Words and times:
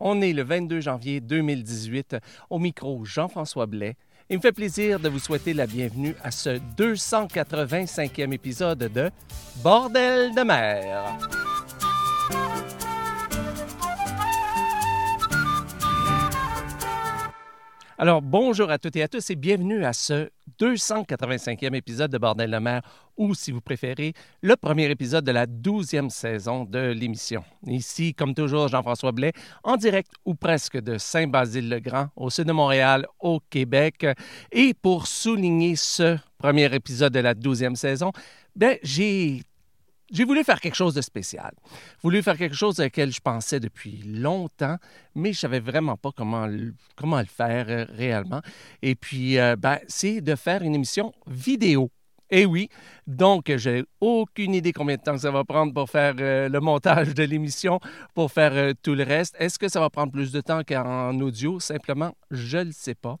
On 0.00 0.20
est 0.20 0.32
le 0.32 0.42
22 0.42 0.80
janvier 0.80 1.20
2018. 1.20 2.16
Au 2.50 2.58
micro, 2.58 3.04
Jean-François 3.04 3.66
Blais. 3.66 3.96
Il 4.30 4.36
me 4.36 4.42
fait 4.42 4.52
plaisir 4.52 5.00
de 5.00 5.08
vous 5.08 5.18
souhaiter 5.18 5.54
la 5.54 5.66
bienvenue 5.66 6.14
à 6.22 6.30
ce 6.30 6.58
285e 6.76 8.32
épisode 8.32 8.90
de 8.92 9.10
Bordel 9.62 10.34
de 10.34 10.42
mer. 10.42 11.18
Alors, 18.00 18.22
bonjour 18.22 18.70
à 18.70 18.78
toutes 18.78 18.94
et 18.94 19.02
à 19.02 19.08
tous 19.08 19.28
et 19.28 19.34
bienvenue 19.34 19.84
à 19.84 19.92
ce 19.92 20.30
285e 20.60 21.74
épisode 21.74 22.12
de 22.12 22.18
Bordel 22.18 22.48
de 22.48 22.58
mer, 22.58 22.80
ou 23.16 23.34
si 23.34 23.50
vous 23.50 23.60
préférez, 23.60 24.12
le 24.40 24.54
premier 24.54 24.88
épisode 24.88 25.24
de 25.24 25.32
la 25.32 25.46
12e 25.46 26.08
saison 26.08 26.64
de 26.64 26.92
l'émission. 26.92 27.42
Ici, 27.66 28.14
comme 28.14 28.34
toujours, 28.34 28.68
Jean-François 28.68 29.10
Blais, 29.10 29.32
en 29.64 29.76
direct 29.76 30.12
ou 30.24 30.36
presque 30.36 30.80
de 30.80 30.96
Saint-Basile-le-Grand, 30.96 32.10
au 32.14 32.30
sud 32.30 32.44
de 32.44 32.52
Montréal, 32.52 33.04
au 33.18 33.40
Québec. 33.50 34.06
Et 34.52 34.74
pour 34.74 35.08
souligner 35.08 35.74
ce 35.74 36.18
premier 36.38 36.72
épisode 36.72 37.12
de 37.12 37.18
la 37.18 37.34
12e 37.34 37.74
saison, 37.74 38.12
ben, 38.54 38.78
j'ai 38.84 39.42
j'ai 40.10 40.24
voulu 40.24 40.42
faire 40.44 40.60
quelque 40.60 40.74
chose 40.74 40.94
de 40.94 41.02
spécial. 41.02 41.52
Voulu 42.02 42.22
faire 42.22 42.36
quelque 42.36 42.54
chose 42.54 42.80
auquel 42.80 43.12
je 43.12 43.20
pensais 43.20 43.60
depuis 43.60 44.02
longtemps, 44.04 44.76
mais 45.14 45.32
je 45.32 45.40
savais 45.40 45.60
vraiment 45.60 45.96
pas 45.96 46.10
comment 46.16 46.46
le, 46.46 46.74
comment 46.96 47.18
le 47.18 47.26
faire 47.26 47.66
euh, 47.68 47.84
réellement. 47.90 48.40
Et 48.82 48.94
puis, 48.94 49.38
euh, 49.38 49.56
ben, 49.56 49.78
c'est 49.86 50.20
de 50.20 50.34
faire 50.34 50.62
une 50.62 50.74
émission 50.74 51.12
vidéo. 51.26 51.90
Eh 52.30 52.44
oui, 52.44 52.68
donc 53.06 53.50
j'ai 53.56 53.84
aucune 54.02 54.52
idée 54.52 54.74
combien 54.74 54.96
de 54.96 55.00
temps 55.00 55.16
ça 55.16 55.30
va 55.30 55.44
prendre 55.44 55.72
pour 55.72 55.88
faire 55.88 56.14
euh, 56.20 56.50
le 56.50 56.60
montage 56.60 57.14
de 57.14 57.22
l'émission, 57.22 57.80
pour 58.14 58.30
faire 58.30 58.52
euh, 58.52 58.72
tout 58.82 58.94
le 58.94 59.02
reste. 59.02 59.34
Est-ce 59.38 59.58
que 59.58 59.66
ça 59.68 59.80
va 59.80 59.88
prendre 59.88 60.12
plus 60.12 60.30
de 60.30 60.42
temps 60.42 60.60
qu'en 60.62 61.18
audio? 61.20 61.58
Simplement, 61.58 62.14
je 62.30 62.58
ne 62.58 62.64
le 62.64 62.72
sais 62.72 62.94
pas. 62.94 63.16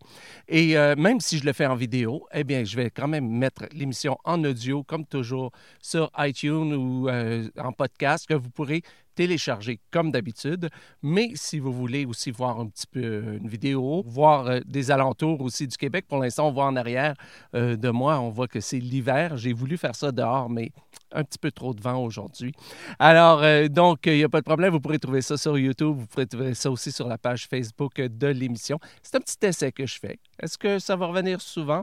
Et 0.46 0.76
euh, 0.76 0.94
même 0.94 1.20
si 1.20 1.38
je 1.38 1.46
le 1.46 1.54
fais 1.54 1.64
en 1.64 1.74
vidéo, 1.74 2.26
eh 2.34 2.44
bien, 2.44 2.64
je 2.64 2.76
vais 2.76 2.90
quand 2.90 3.08
même 3.08 3.26
mettre 3.26 3.64
l'émission 3.72 4.18
en 4.24 4.44
audio, 4.44 4.82
comme 4.82 5.06
toujours, 5.06 5.52
sur 5.80 6.10
iTunes 6.18 6.74
ou 6.74 7.08
en 7.08 7.72
podcast, 7.72 8.26
que 8.26 8.34
vous 8.34 8.50
pourrez 8.50 8.82
télécharger 9.18 9.80
comme 9.90 10.12
d'habitude. 10.12 10.68
Mais 11.02 11.32
si 11.34 11.58
vous 11.58 11.72
voulez 11.72 12.06
aussi 12.06 12.30
voir 12.30 12.60
un 12.60 12.68
petit 12.68 12.86
peu 12.86 13.02
euh, 13.02 13.38
une 13.38 13.48
vidéo, 13.48 14.04
voir 14.06 14.46
euh, 14.46 14.60
des 14.64 14.92
alentours 14.92 15.40
aussi 15.40 15.66
du 15.66 15.76
Québec, 15.76 16.04
pour 16.06 16.18
l'instant, 16.18 16.46
on 16.46 16.52
voit 16.52 16.66
en 16.66 16.76
arrière 16.76 17.14
euh, 17.56 17.74
de 17.74 17.90
moi, 17.90 18.20
on 18.20 18.30
voit 18.30 18.46
que 18.46 18.60
c'est 18.60 18.78
l'hiver. 18.78 19.36
J'ai 19.36 19.52
voulu 19.52 19.76
faire 19.76 19.96
ça 19.96 20.12
dehors, 20.12 20.48
mais 20.48 20.70
un 21.10 21.24
petit 21.24 21.38
peu 21.40 21.50
trop 21.50 21.74
de 21.74 21.80
vent 21.80 22.00
aujourd'hui. 22.00 22.52
Alors, 23.00 23.42
donc, 23.70 24.06
il 24.06 24.18
n'y 24.18 24.24
a 24.24 24.28
pas 24.28 24.40
de 24.40 24.44
problème. 24.44 24.70
Vous 24.72 24.80
pourrez 24.80 25.00
trouver 25.00 25.22
ça 25.22 25.36
sur 25.36 25.58
YouTube. 25.58 25.96
Vous 25.96 26.06
pourrez 26.06 26.26
trouver 26.26 26.54
ça 26.54 26.70
aussi 26.70 26.92
sur 26.92 27.08
la 27.08 27.18
page 27.18 27.48
Facebook 27.48 28.00
de 28.00 28.26
l'émission. 28.28 28.78
C'est 29.02 29.16
un 29.16 29.20
petit 29.20 29.38
essai 29.42 29.72
que 29.72 29.86
je 29.86 29.98
fais. 29.98 30.18
Est-ce 30.40 30.58
que 30.58 30.78
ça 30.78 30.94
va 30.96 31.06
revenir 31.06 31.40
souvent? 31.40 31.82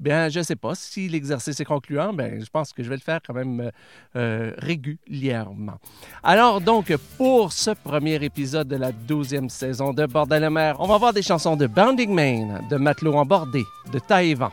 Bien, 0.00 0.30
je 0.30 0.38
ne 0.38 0.44
sais 0.44 0.56
pas. 0.56 0.74
Si 0.74 1.08
l'exercice 1.10 1.60
est 1.60 1.64
concluant, 1.66 2.14
bien, 2.14 2.38
je 2.40 2.48
pense 2.50 2.72
que 2.72 2.82
je 2.82 2.88
vais 2.88 2.96
le 2.96 3.02
faire 3.02 3.20
quand 3.24 3.34
même 3.34 3.60
euh, 3.60 3.70
euh, 4.16 4.54
régulièrement. 4.56 5.78
Alors, 6.22 6.62
donc, 6.62 6.90
pour 7.18 7.52
ce 7.52 7.72
premier 7.72 8.14
épisode 8.24 8.66
de 8.66 8.76
la 8.76 8.92
douzième 8.92 9.50
saison 9.50 9.92
de 9.92 10.06
Bordel 10.06 10.40
la 10.40 10.48
mer, 10.48 10.76
on 10.78 10.86
va 10.86 10.96
voir 10.96 11.12
des 11.12 11.20
chansons 11.20 11.54
de 11.54 11.66
Bounding 11.66 12.14
Main, 12.14 12.60
de 12.70 12.76
Matelot 12.78 13.12
en 13.12 13.26
bordé, 13.26 13.62
de 13.92 13.98
Taïwan, 13.98 14.50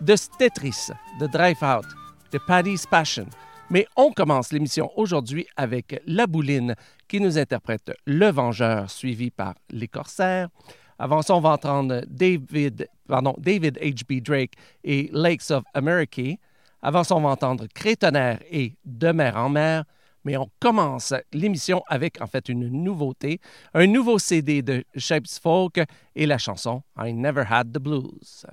de 0.00 0.16
Stetris, 0.16 0.88
de 1.20 1.26
Drive 1.26 1.62
Out, 1.62 1.84
de 2.32 2.38
Paddy's 2.38 2.86
Passion. 2.86 3.26
Mais 3.68 3.86
on 3.96 4.12
commence 4.12 4.50
l'émission 4.50 4.90
aujourd'hui 4.96 5.46
avec 5.56 6.00
La 6.06 6.26
Bouline 6.26 6.74
qui 7.06 7.20
nous 7.20 7.36
interprète 7.36 7.92
Le 8.06 8.30
Vengeur, 8.30 8.90
suivi 8.90 9.30
par 9.30 9.56
Les 9.68 9.88
Corsaires. 9.88 10.48
Avant 10.98 11.22
ça, 11.22 11.34
on 11.34 11.40
va 11.40 11.50
entendre 11.50 12.02
David, 12.08 12.88
pardon, 13.06 13.34
David 13.38 13.78
H.B. 13.78 14.22
Drake 14.22 14.54
et 14.84 15.10
Lakes 15.12 15.50
of 15.50 15.64
America. 15.74 16.36
Avant 16.82 17.04
ça, 17.04 17.16
on 17.16 17.20
va 17.20 17.30
entendre 17.30 17.66
Crétonnerre 17.74 18.40
et 18.50 18.74
De 18.84 19.12
mer 19.12 19.36
en 19.36 19.48
mer. 19.48 19.84
Mais 20.24 20.36
on 20.36 20.50
commence 20.58 21.14
l'émission 21.32 21.84
avec 21.86 22.20
en 22.20 22.26
fait 22.26 22.48
une 22.48 22.68
nouveauté, 22.68 23.40
un 23.74 23.86
nouveau 23.86 24.18
CD 24.18 24.60
de 24.60 24.84
Shapes 24.96 25.38
Folk 25.40 25.80
et 26.16 26.26
la 26.26 26.36
chanson 26.36 26.82
I 26.98 27.12
Never 27.12 27.44
Had 27.48 27.72
the 27.72 27.78
Blues. 27.78 28.44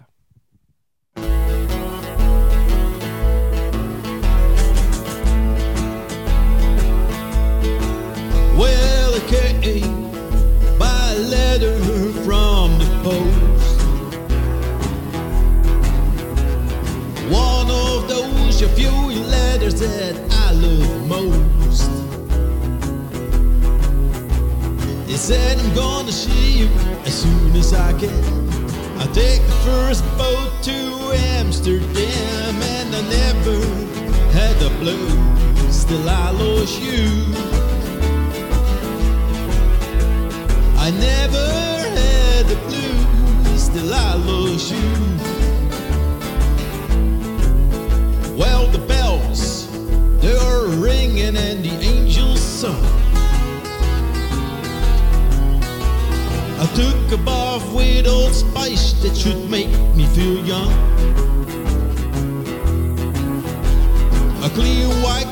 Said 25.23 25.57
I'm 25.57 25.73
gonna 25.73 26.11
see 26.11 26.51
you 26.51 26.67
as 27.05 27.13
soon 27.13 27.55
as 27.55 27.73
I 27.73 27.97
can. 27.97 28.11
I 28.99 29.05
take 29.13 29.41
the 29.47 29.57
first 29.63 30.03
boat 30.17 30.51
to 30.63 30.77
Amsterdam, 31.39 32.55
and 32.61 32.93
I 32.93 33.01
never 33.21 33.57
had 34.33 34.53
the 34.59 34.69
blues 34.81 35.85
till 35.85 36.09
I 36.09 36.29
lost 36.31 36.77
you. 36.81 37.07
I 40.77 40.91
never 40.91 41.47
had 41.99 42.45
the 42.47 42.57
blues 42.67 43.69
till 43.69 43.93
I 43.93 44.15
lose 44.15 44.71
you. 44.73 44.91
Well, 48.35 48.67
the 48.67 48.83
bells, 48.89 49.69
they're 50.19 50.67
ringing 50.81 51.37
and 51.37 51.63
the 51.63 51.75
angels 51.81 52.41
sung. 52.41 53.02
I 56.63 56.65
took 56.67 57.19
a 57.19 57.21
bath 57.21 57.73
with 57.73 58.07
old 58.07 58.33
spice 58.33 58.93
that 59.01 59.17
should 59.17 59.49
make 59.49 59.67
me 59.97 60.05
feel 60.15 60.39
young. 60.45 60.71
A 64.41 64.49
clean 64.49 64.87
white 65.03 65.27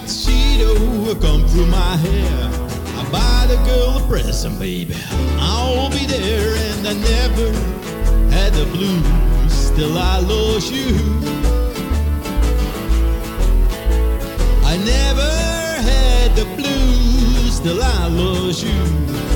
oh, 0.60 1.18
come 1.22 1.48
through 1.48 1.68
my 1.68 1.96
hair 1.96 2.52
I 3.00 3.10
buy 3.14 3.48
the 3.48 3.56
girl 3.64 4.04
a 4.04 4.08
present, 4.10 4.60
baby. 4.60 4.94
I'll 5.40 5.90
be 5.90 6.06
there, 6.06 6.54
and 6.54 6.86
I 6.86 6.96
never 6.96 7.48
had 8.36 8.52
the 8.52 8.66
blues 8.66 9.72
till 9.72 9.98
I 9.98 10.20
lost 10.20 10.74
you. 10.74 10.92
I 14.66 14.76
never 14.84 15.32
had 15.90 16.36
the 16.36 16.46
blues 16.58 17.62
till 17.62 17.82
I 17.82 18.08
lost 18.08 18.66
you. 18.66 19.31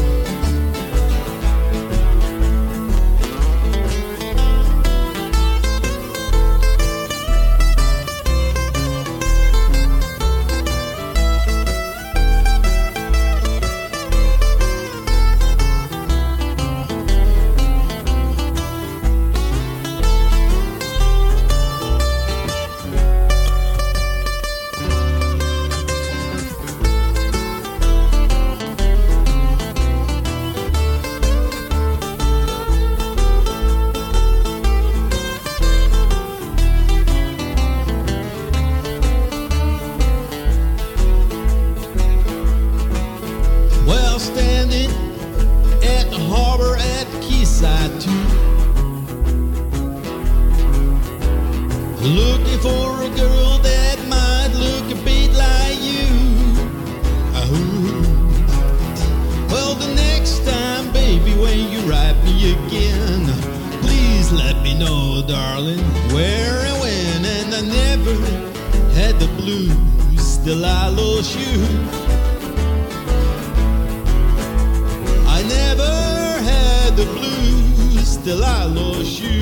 Had 76.95 77.05
the 77.05 77.11
blues, 77.13 78.07
still 78.07 78.43
I 78.43 78.65
lost 78.65 79.21
you. 79.21 79.41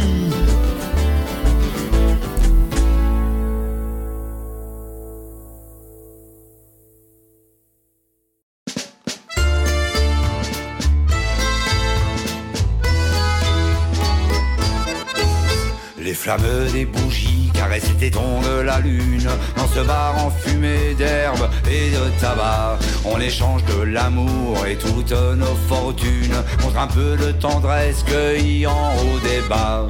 Les 16.00 16.14
flammes 16.14 16.42
des 16.74 16.86
bougies 16.86 17.43
caressent 17.64 17.90
les 17.90 18.10
tétons 18.10 18.42
de 18.42 18.62
la 18.62 18.80
lune 18.80 19.30
Dans 19.58 19.68
ce 19.68 19.80
bar 19.82 20.14
enfumé 20.26 20.94
d'herbe 20.98 21.50
et 21.70 21.92
de 21.92 22.20
tabac. 22.20 22.78
On 23.06 23.20
échange 23.20 23.64
de 23.66 23.84
l'amour 23.84 24.66
et 24.68 24.76
toutes 24.76 25.12
nos 25.12 25.56
fortunes 25.68 26.36
Contre 26.62 26.78
un 26.78 26.88
peu 26.88 27.16
de 27.18 27.32
tendresse 27.32 28.04
cueillie 28.04 28.68
en 28.68 28.94
haut 28.98 29.20
des 29.20 29.42
bas 29.48 29.86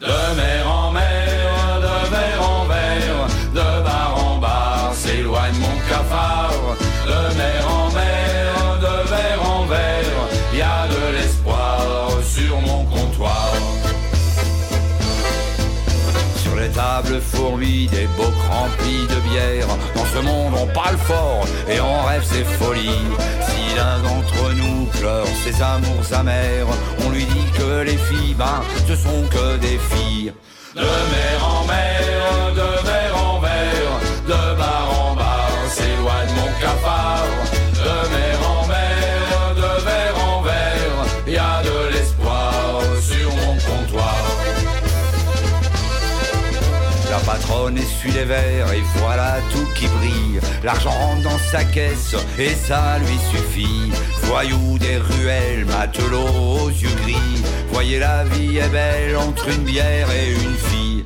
De 0.00 0.06
mer 0.06 0.70
en 0.70 0.92
mer, 0.92 1.80
de 1.86 2.10
verre 2.10 2.50
en 2.50 2.64
verre 2.66 3.26
De 3.54 3.84
bar 3.84 4.14
en 4.24 4.38
bar, 4.38 4.92
s'éloigne 4.94 5.58
mon 5.58 5.78
cafard. 5.88 6.76
De 7.06 7.12
en 7.12 7.36
mer, 7.36 7.57
fourmis 17.20 17.86
des 17.88 18.06
beaux 18.16 18.34
remplis 18.50 19.06
de 19.08 19.20
bière. 19.28 19.68
Dans 19.94 20.04
ce 20.06 20.18
monde 20.18 20.54
on 20.56 20.66
parle 20.72 20.96
fort 20.96 21.46
et 21.68 21.80
on 21.80 22.02
rêve 22.06 22.24
ses 22.24 22.44
folies. 22.44 23.08
Si 23.42 23.76
l'un 23.76 23.98
d'entre 24.00 24.52
nous 24.54 24.86
pleure 24.98 25.26
ses 25.44 25.62
amours 25.62 26.12
amers 26.12 26.66
On 27.04 27.10
lui 27.10 27.24
dit 27.24 27.50
que 27.58 27.82
les 27.82 27.96
filles, 27.96 28.34
ben 28.34 28.62
ce 28.86 28.96
sont 28.96 29.22
que 29.30 29.56
des 29.58 29.78
filles. 29.90 30.32
De 30.74 30.80
mer 30.80 31.38
en 31.42 31.64
mer, 31.66 32.54
verre 32.84 32.97
essuie 47.76 48.12
les 48.12 48.24
verres 48.24 48.72
et 48.72 48.82
voilà 48.96 49.36
tout 49.52 49.66
qui 49.74 49.86
brille. 49.86 50.40
L'argent 50.62 50.90
rentre 50.90 51.22
dans 51.22 51.38
sa 51.38 51.64
caisse 51.64 52.14
et 52.38 52.54
ça 52.54 52.98
lui 52.98 53.18
suffit. 53.30 53.92
Voyou 54.22 54.78
des 54.78 54.98
ruelles, 54.98 55.64
matelot 55.66 56.28
aux 56.62 56.68
yeux 56.68 56.94
gris. 57.02 57.42
Voyez 57.72 57.98
la 57.98 58.24
vie 58.24 58.58
est 58.58 58.68
belle 58.68 59.16
entre 59.16 59.48
une 59.48 59.64
bière 59.64 60.08
et 60.10 60.32
une 60.32 60.56
fille. 60.56 61.04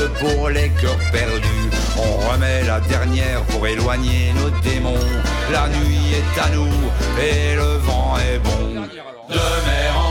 Pour 0.00 0.48
les 0.48 0.70
cœurs 0.80 0.98
perdus. 1.10 1.70
On 1.98 2.30
remet 2.30 2.64
la 2.64 2.80
dernière 2.80 3.42
pour 3.42 3.66
éloigner 3.66 4.32
nos 4.34 4.50
démons. 4.60 4.94
La 5.52 5.68
nuit 5.68 6.14
est 6.14 6.40
à 6.40 6.48
nous 6.50 6.72
et 7.20 7.54
le 7.56 7.76
vent 7.78 8.16
est 8.18 8.38
bon. 8.38 8.82
De 9.28 9.34
mer 9.34 10.01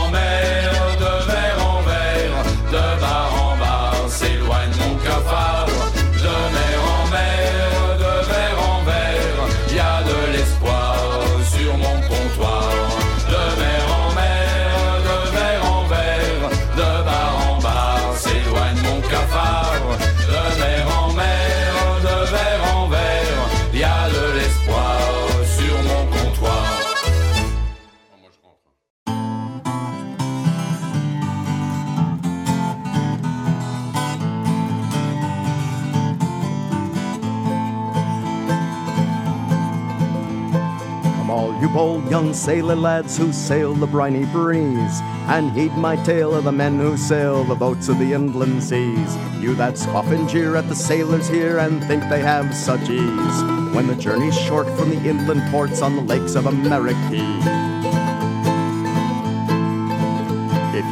young 42.12 42.34
sailor 42.34 42.76
lads 42.76 43.16
who 43.16 43.32
sail 43.32 43.72
the 43.72 43.86
briny 43.86 44.26
breeze, 44.26 45.00
and 45.28 45.50
heed 45.52 45.72
my 45.78 45.96
tale 46.04 46.34
of 46.34 46.44
the 46.44 46.52
men 46.52 46.78
who 46.78 46.94
sail 46.94 47.42
the 47.42 47.54
boats 47.54 47.88
of 47.88 47.98
the 47.98 48.12
inland 48.12 48.62
seas. 48.62 49.16
You 49.40 49.54
that 49.54 49.78
scoff 49.78 50.08
and 50.08 50.28
jeer 50.28 50.56
at 50.56 50.68
the 50.68 50.74
sailors 50.74 51.26
here 51.26 51.56
and 51.56 51.82
think 51.84 52.02
they 52.10 52.20
have 52.20 52.54
such 52.54 52.90
ease, 52.90 53.42
when 53.74 53.86
the 53.86 53.94
journey's 53.94 54.38
short 54.38 54.66
from 54.76 54.90
the 54.90 55.08
inland 55.08 55.50
ports 55.50 55.80
on 55.80 55.96
the 55.96 56.02
lakes 56.02 56.34
of 56.34 56.44
America. 56.44 57.81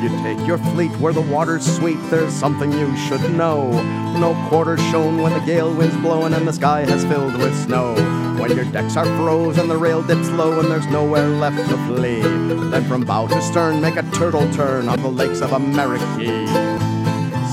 You 0.03 0.09
take 0.23 0.47
your 0.47 0.59
fleet 0.59 0.91
where 0.99 1.13
the 1.13 1.21
water's 1.21 1.65
sweet, 1.77 1.99
there's 2.11 2.33
something 2.33 2.73
you 2.73 2.97
should 2.97 3.23
know. 3.33 3.71
No 4.19 4.35
quarter's 4.49 4.81
shown 4.91 5.21
when 5.21 5.33
the 5.33 5.41
gale 5.41 5.73
wind's 5.75 5.97
blowing 5.97 6.33
and 6.33 6.47
the 6.49 6.53
sky 6.53 6.81
has 6.83 7.05
filled 7.05 7.37
with 7.37 7.55
snow. 7.65 7.95
When 8.41 8.57
your 8.57 8.65
decks 8.67 8.97
are 8.97 9.05
froze 9.17 9.59
and 9.59 9.71
the 9.71 9.77
rail 9.77 10.03
dips 10.03 10.31
low 10.31 10.59
and 10.61 10.71
there's 10.71 10.87
nowhere 10.87 11.29
left 11.29 11.59
to 11.69 11.77
flee, 11.87 12.23
then 12.23 12.85
from 12.85 13.05
bow 13.05 13.27
to 13.27 13.43
stern 13.43 13.81
make 13.81 13.97
a 13.97 14.03
turtle 14.13 14.51
turn 14.53 14.89
on 14.89 15.03
the 15.03 15.09
lakes 15.09 15.41
of 15.41 15.53
America. 15.53 16.07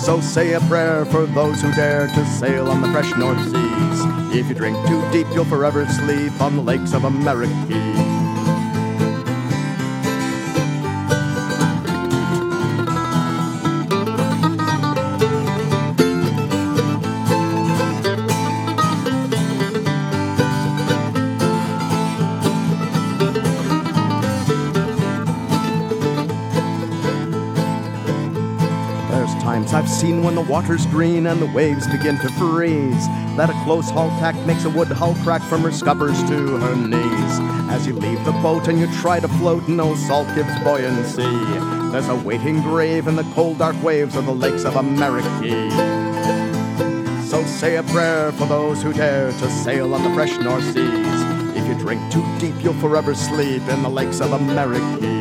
So 0.02 0.22
say 0.22 0.54
a 0.54 0.62
prayer 0.62 1.06
for 1.06 1.26
those 1.26 1.62
who 1.62 1.72
dare 1.74 2.08
to 2.08 2.26
sail 2.26 2.70
on 2.70 2.82
the 2.82 2.88
fresh 2.92 3.14
North 3.18 3.44
Seas. 3.44 4.36
If 4.36 4.48
you 4.48 4.56
drink 4.56 4.78
too 4.88 5.02
deep, 5.12 5.28
you'll 5.34 5.46
forever 5.46 5.86
sleep 5.86 6.40
on 6.42 6.56
the 6.56 6.62
lakes 6.62 6.94
of 6.94 7.04
America. 7.04 8.27
The 30.38 30.52
water's 30.52 30.86
green 30.86 31.26
and 31.26 31.42
the 31.42 31.48
waves 31.48 31.88
begin 31.88 32.16
to 32.20 32.30
freeze 32.34 33.08
that 33.36 33.50
a 33.50 33.64
close 33.64 33.90
haul 33.90 34.10
tack 34.20 34.36
makes 34.46 34.66
a 34.66 34.70
wood 34.70 34.88
hull 34.88 35.16
crack 35.24 35.42
from 35.42 35.64
her 35.64 35.72
scuppers 35.72 36.16
to 36.30 36.58
her 36.58 36.76
knees. 36.76 37.40
As 37.72 37.88
you 37.88 37.94
leave 37.94 38.24
the 38.24 38.34
boat 38.34 38.68
and 38.68 38.80
you 38.80 38.86
try 39.02 39.20
to 39.20 39.28
float, 39.28 39.68
no 39.68 39.96
salt 39.96 40.28
gives 40.36 40.54
buoyancy. 40.60 41.24
There's 41.92 42.08
a 42.08 42.16
waiting 42.16 42.62
grave 42.62 43.08
in 43.08 43.16
the 43.16 43.24
cold 43.34 43.58
dark 43.58 43.82
waves 43.82 44.16
of 44.16 44.28
the 44.28 44.32
lakes 44.32 44.64
of 44.64 44.76
America. 44.76 45.28
So 47.26 47.44
say 47.44 47.78
a 47.78 47.84
prayer 47.84 48.32
for 48.34 48.46
those 48.46 48.84
who 48.84 48.94
dare 48.94 49.32
to 49.32 49.50
sail 49.50 49.96
on 49.96 50.04
the 50.04 50.14
fresh 50.14 50.38
North 50.38 50.66
Seas. 50.66 51.58
If 51.58 51.68
you 51.68 51.74
drink 51.80 52.14
too 52.14 52.24
deep, 52.38 52.54
you'll 52.64 52.76
forever 52.76 53.16
sleep 53.16 53.64
in 53.70 53.82
the 53.82 53.90
lakes 53.90 54.22
of 54.22 54.34
America. 54.34 55.17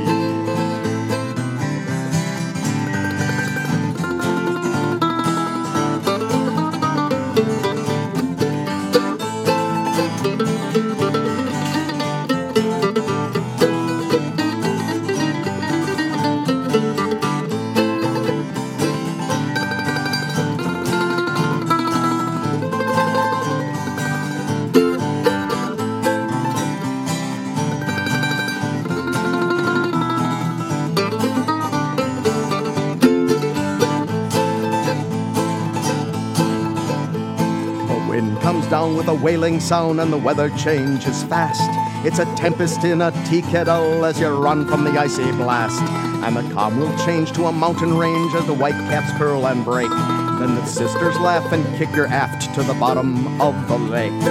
Wailing 39.36 39.60
sound 39.60 40.00
and 40.00 40.10
the 40.10 40.16
weather 40.16 40.48
changes 40.56 41.22
fast. 41.24 41.60
It's 42.06 42.18
a 42.18 42.24
tempest 42.36 42.84
in 42.84 43.02
a 43.02 43.10
tea 43.26 43.42
kettle 43.42 44.06
as 44.06 44.18
you 44.18 44.28
run 44.28 44.66
from 44.66 44.82
the 44.82 44.92
icy 44.92 45.30
blast. 45.32 45.82
And 46.24 46.34
the 46.34 46.54
calm 46.54 46.80
will 46.80 46.96
change 47.04 47.32
to 47.32 47.44
a 47.44 47.52
mountain 47.52 47.98
range 47.98 48.34
as 48.34 48.46
the 48.46 48.54
white 48.54 48.80
caps 48.88 49.12
curl 49.18 49.46
and 49.46 49.62
break. 49.62 49.90
Then 49.90 50.54
the 50.54 50.64
sisters 50.64 51.18
laugh 51.18 51.52
and 51.52 51.62
kick 51.76 51.94
your 51.94 52.06
aft 52.06 52.54
to 52.54 52.62
the 52.62 52.72
bottom 52.80 53.38
of 53.38 53.54
the 53.68 53.76
lake. 53.76 54.22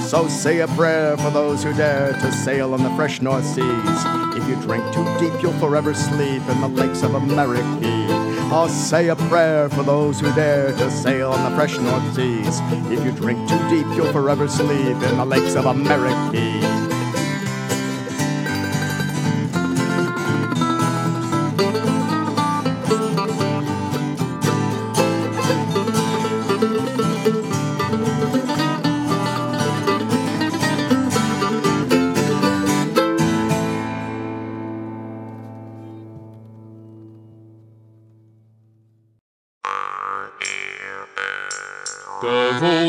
So 0.00 0.26
say 0.26 0.60
a 0.60 0.68
prayer 0.68 1.18
for 1.18 1.28
those 1.28 1.62
who 1.62 1.74
dare 1.74 2.14
to 2.14 2.32
sail 2.32 2.72
on 2.72 2.82
the 2.82 2.90
fresh 2.96 3.20
North 3.20 3.44
Seas. 3.44 4.00
If 4.38 4.48
you 4.48 4.56
drink 4.62 4.84
too 4.94 5.04
deep, 5.18 5.42
you'll 5.42 5.60
forever 5.60 5.92
sleep 5.92 6.48
in 6.48 6.60
the 6.62 6.68
lakes 6.68 7.02
of 7.02 7.12
America. 7.12 7.95
Oh, 8.48 8.68
say 8.68 9.08
a 9.08 9.16
prayer 9.16 9.68
for 9.68 9.82
those 9.82 10.20
who 10.20 10.32
dare 10.34 10.70
to 10.70 10.90
sail 10.90 11.32
on 11.32 11.50
the 11.50 11.56
fresh 11.56 11.76
North 11.78 12.14
Seas. 12.14 12.60
If 12.90 13.04
you 13.04 13.10
drink 13.10 13.48
too 13.48 13.68
deep, 13.68 13.86
you'll 13.96 14.12
forever 14.12 14.46
sleep 14.46 14.70
in 14.70 15.16
the 15.16 15.24
lakes 15.24 15.56
of 15.56 15.66
America. 15.66 16.55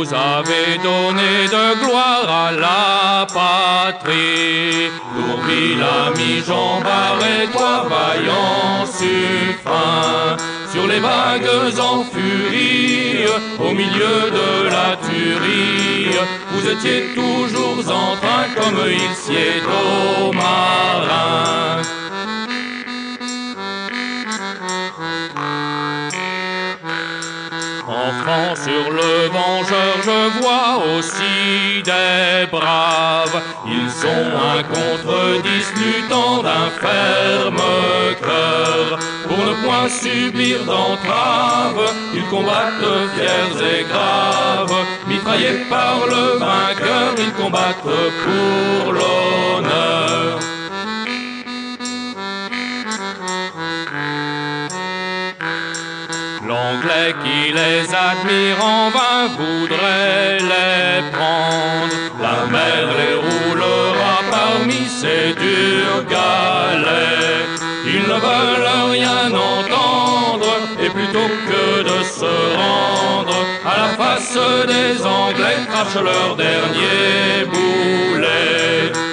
Vous 0.08 0.14
avez 0.14 0.78
donné 0.78 1.48
de 1.48 1.86
gloire 1.86 2.30
à 2.30 2.52
la 2.52 3.26
patrie. 3.26 4.90
Pour 5.14 5.44
mi 5.44 6.42
Jean 6.46 6.80
et 6.82 7.48
toi, 7.52 7.88
vaillant 7.90 8.86
suffrain, 8.86 10.38
sur 10.72 10.88
les 10.88 11.00
vagues 11.00 11.80
en 11.80 12.04
furie, 12.04 13.26
au 13.60 13.74
milieu 13.74 14.32
de 14.32 14.70
la 14.70 14.96
tuerie, 15.08 16.16
vous 16.52 16.70
étiez 16.70 17.14
toujours 17.14 17.80
en 17.92 18.16
train 18.16 18.48
comme 18.56 18.80
il 18.88 19.16
sied 19.16 19.62
aux 19.66 20.32
marins. 20.32 21.97
Sur 28.67 28.91
le 28.91 29.29
vengeur, 29.29 29.95
je 30.03 30.41
vois 30.41 30.83
aussi 30.93 31.81
des 31.83 32.45
braves. 32.51 33.41
Ils 33.65 33.89
sont 33.89 34.27
un 34.53 34.62
contre 34.63 35.41
dix 35.41 35.67
d'un 36.43 36.69
ferme 36.81 37.63
cœur. 38.21 39.00
Pour 39.27 39.38
ne 39.38 39.53
point 39.63 39.88
subir 39.88 40.65
d'entrave, 40.65 41.93
ils 42.13 42.25
combattent 42.25 42.93
fiers 43.15 43.57
et 43.74 43.83
graves. 43.83 44.86
Mitraillés 45.07 45.65
par 45.69 46.00
le 46.13 46.39
vainqueur, 46.39 47.13
ils 47.17 47.33
combattent 47.41 47.93
pour 48.24 48.93
l'honneur. 48.93 50.57
Les 57.67 57.88
admire 58.09 58.59
en 58.63 58.89
vain 58.89 59.21
voudrait 59.38 60.38
les 60.53 61.12
prendre. 61.15 61.95
La 62.25 62.38
mer 62.55 62.83
les 63.00 63.15
roulera 63.25 64.15
parmi 64.38 64.81
ces 65.01 65.33
durs 65.43 66.03
galets. 66.15 67.59
Ils 67.95 68.07
ne 68.12 68.17
veulent 68.27 68.74
rien 68.95 69.27
entendre 69.55 70.51
et 70.83 70.89
plutôt 70.89 71.29
que 71.50 71.65
de 71.89 72.00
se 72.19 72.33
rendre 72.63 73.38
à 73.71 73.74
la 73.81 73.89
face 74.00 74.39
des 74.74 75.05
Anglais, 75.05 75.59
crachent 75.69 76.03
leur 76.12 76.36
dernier 76.36 77.45
boulet. 77.53 79.07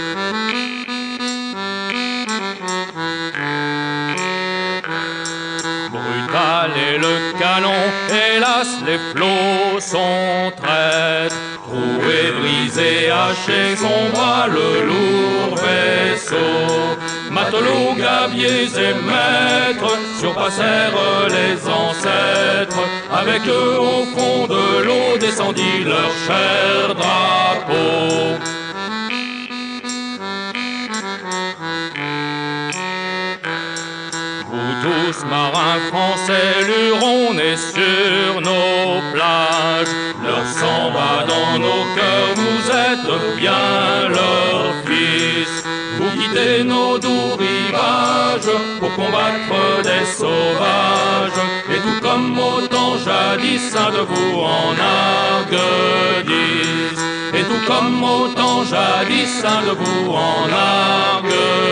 Les 8.87 8.99
flots 9.13 9.81
sont 9.81 10.53
traîtres. 10.57 11.37
Troué, 11.65 12.33
brisé, 12.39 13.11
haché, 13.11 13.77
son 13.77 14.11
bras 14.13 14.47
le 14.49 14.87
lourd 14.87 15.57
vaisseau. 15.57 16.99
Matelots, 17.31 17.95
gabiers 17.97 18.69
et 18.87 18.95
maîtres 19.09 19.99
surpassèrent 20.21 21.29
les 21.29 21.57
ancêtres. 21.69 22.85
Avec 23.13 23.43
eux 23.49 23.79
au 23.79 24.05
fond 24.17 24.47
de 24.47 24.85
l'eau 24.85 25.19
descendit 25.19 25.85
leur 25.85 26.11
cher 26.27 26.95
drapeau. 26.95 28.64
Marins 35.23 35.81
français, 35.91 36.65
lurons 36.67 37.35
nés 37.35 37.57
sur 37.57 38.41
nos 38.41 39.01
plages. 39.13 39.95
Leur 40.25 40.47
sang 40.47 40.91
va 40.91 41.25
dans 41.27 41.59
nos 41.59 41.85
cœurs, 41.95 42.35
vous 42.37 42.71
êtes 42.71 43.37
bien 43.37 44.09
leurs 44.09 44.75
fils. 44.87 45.65
Vous 45.99 46.11
quittez 46.19 46.65
nos 46.65 46.99
doux 46.99 47.37
rivages 47.39 48.53
pour 48.81 48.93
combattre 48.95 49.83
des 49.83 50.05
sauvages. 50.07 51.43
Et 51.71 51.79
tout 51.79 52.01
comme 52.03 52.39
autant 52.39 52.97
jadis, 52.99 53.75
un 53.77 53.91
de 53.91 54.01
vous 54.01 54.41
en 54.41 54.75
argudisse. 55.43 55.85
Et 57.35 57.43
tout 57.43 57.63
comme 57.67 58.03
autant 58.03 58.65
jadis, 58.65 59.45
un 59.45 59.63
de 59.69 59.73
vous 59.79 60.13
en 60.13 60.49
argudisse. 60.53 61.65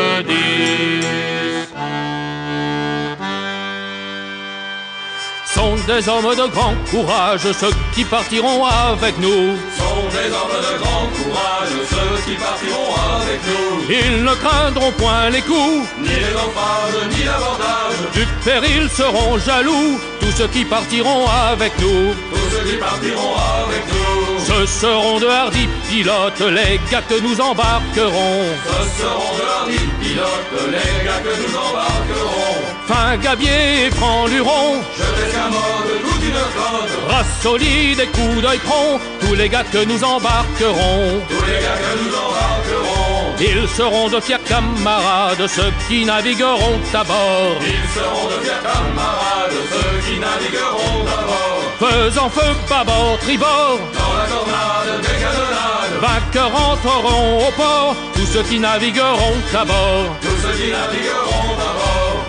Sont 5.62 5.76
des 5.87 6.09
hommes 6.09 6.35
de 6.35 6.47
grand 6.57 6.75
courage, 6.90 7.47
ceux 7.61 7.75
qui 7.95 8.04
partiront 8.04 8.64
avec 8.64 9.14
nous. 9.19 9.57
Sont 9.78 10.07
des 10.19 10.28
hommes 10.38 10.59
de 10.69 10.75
grand 10.83 11.07
courage, 11.19 11.75
ceux 11.95 12.14
qui 12.26 12.35
partiront 12.47 12.92
avec 13.21 13.40
nous. 13.49 13.95
Ils 14.00 14.25
ne 14.25 14.35
craindront 14.42 14.92
point 14.92 15.31
les 15.31 15.42
coups, 15.42 15.87
ni 16.00 16.14
les 16.25 16.35
naufrages, 16.38 17.02
ni 17.12 17.25
l'abordage. 17.25 17.99
Du 18.14 18.25
péril 18.45 18.88
seront 18.90 19.38
jaloux, 19.38 20.00
tous 20.21 20.33
ceux 20.38 20.49
qui 20.49 20.64
partiront 20.64 21.26
avec 21.52 21.73
nous. 21.78 22.14
Tous 22.33 22.49
ceux 22.52 22.64
qui 22.69 22.76
partiront 22.76 23.35
avec 23.62 23.83
nous. 23.92 24.45
Ce 24.50 24.81
seront 24.81 25.19
de 25.21 25.28
hardis 25.28 25.69
pilotes, 25.88 26.45
les 26.59 26.81
gars 26.90 27.04
que 27.09 27.19
nous 27.21 27.40
embarquerons. 27.40 28.45
Ce 28.71 29.02
seront 29.02 29.35
de 29.38 29.45
hardis 29.57 29.88
pilotes, 30.00 30.54
les 30.75 31.04
gars 31.07 31.23
que 31.26 31.35
nous 31.42 31.54
embarquerons. 31.66 32.41
Fin 32.92 33.16
Gabier 33.16 33.87
et 33.87 33.90
Franc 33.90 34.26
Luron. 34.26 34.82
Je 34.99 35.02
vais 35.02 35.34
un 35.38 35.49
mode 35.49 36.02
toute 36.02 36.25
une 36.25 36.42
flotte. 36.54 37.08
Race 37.08 37.40
solide 37.42 38.00
et 38.00 38.06
coups 38.08 38.42
d'œil 38.42 38.58
prompt, 38.58 39.00
tous 39.20 39.34
les 39.34 39.49
gars 39.49 39.64
que 39.64 39.82
nous 39.84 40.04
embarquerons. 40.04 41.22
Tous 41.26 41.46
les 41.46 41.61
gars 41.64 41.78
que 41.84 41.92
nous 42.02 42.12
embarquerons. 42.25 43.32
Ils 43.40 43.68
seront 43.68 44.08
de 44.11 44.20
fiers 44.20 44.44
camarades, 44.46 45.46
ceux 45.46 45.72
qui 45.88 46.04
navigueront 46.04 46.80
à 46.92 47.04
bord. 47.04 47.56
Ils 47.62 47.88
seront 47.99 48.26
de 48.26 48.44
fiers 48.44 48.62
camarades, 48.62 49.58
ceux 49.72 49.99
qui 50.06 50.18
navigueront 50.20 51.04
à 51.18 51.22
bord. 51.30 51.62
Faisant 51.80 52.28
feu, 52.28 52.52
bâbord, 52.68 53.18
tribord. 53.22 53.78
Dans 53.94 54.16
la 54.18 54.26
tornade 54.34 55.00
des 55.00 55.18
canonnades. 55.25 55.96
Vainqueurs 56.02 56.54
entreront 56.70 57.49
au 57.49 57.52
port, 57.52 57.96
tous 58.14 58.26
ceux 58.26 58.42
qui 58.42 58.61
navigueront 58.61 59.38
à 59.54 59.64
bord. 59.64 60.06
Tous 60.20 60.28
ceux 60.42 60.54
qui 60.58 60.70
navigueront 60.70 61.40
à 61.40 61.46
bord. 61.46 61.51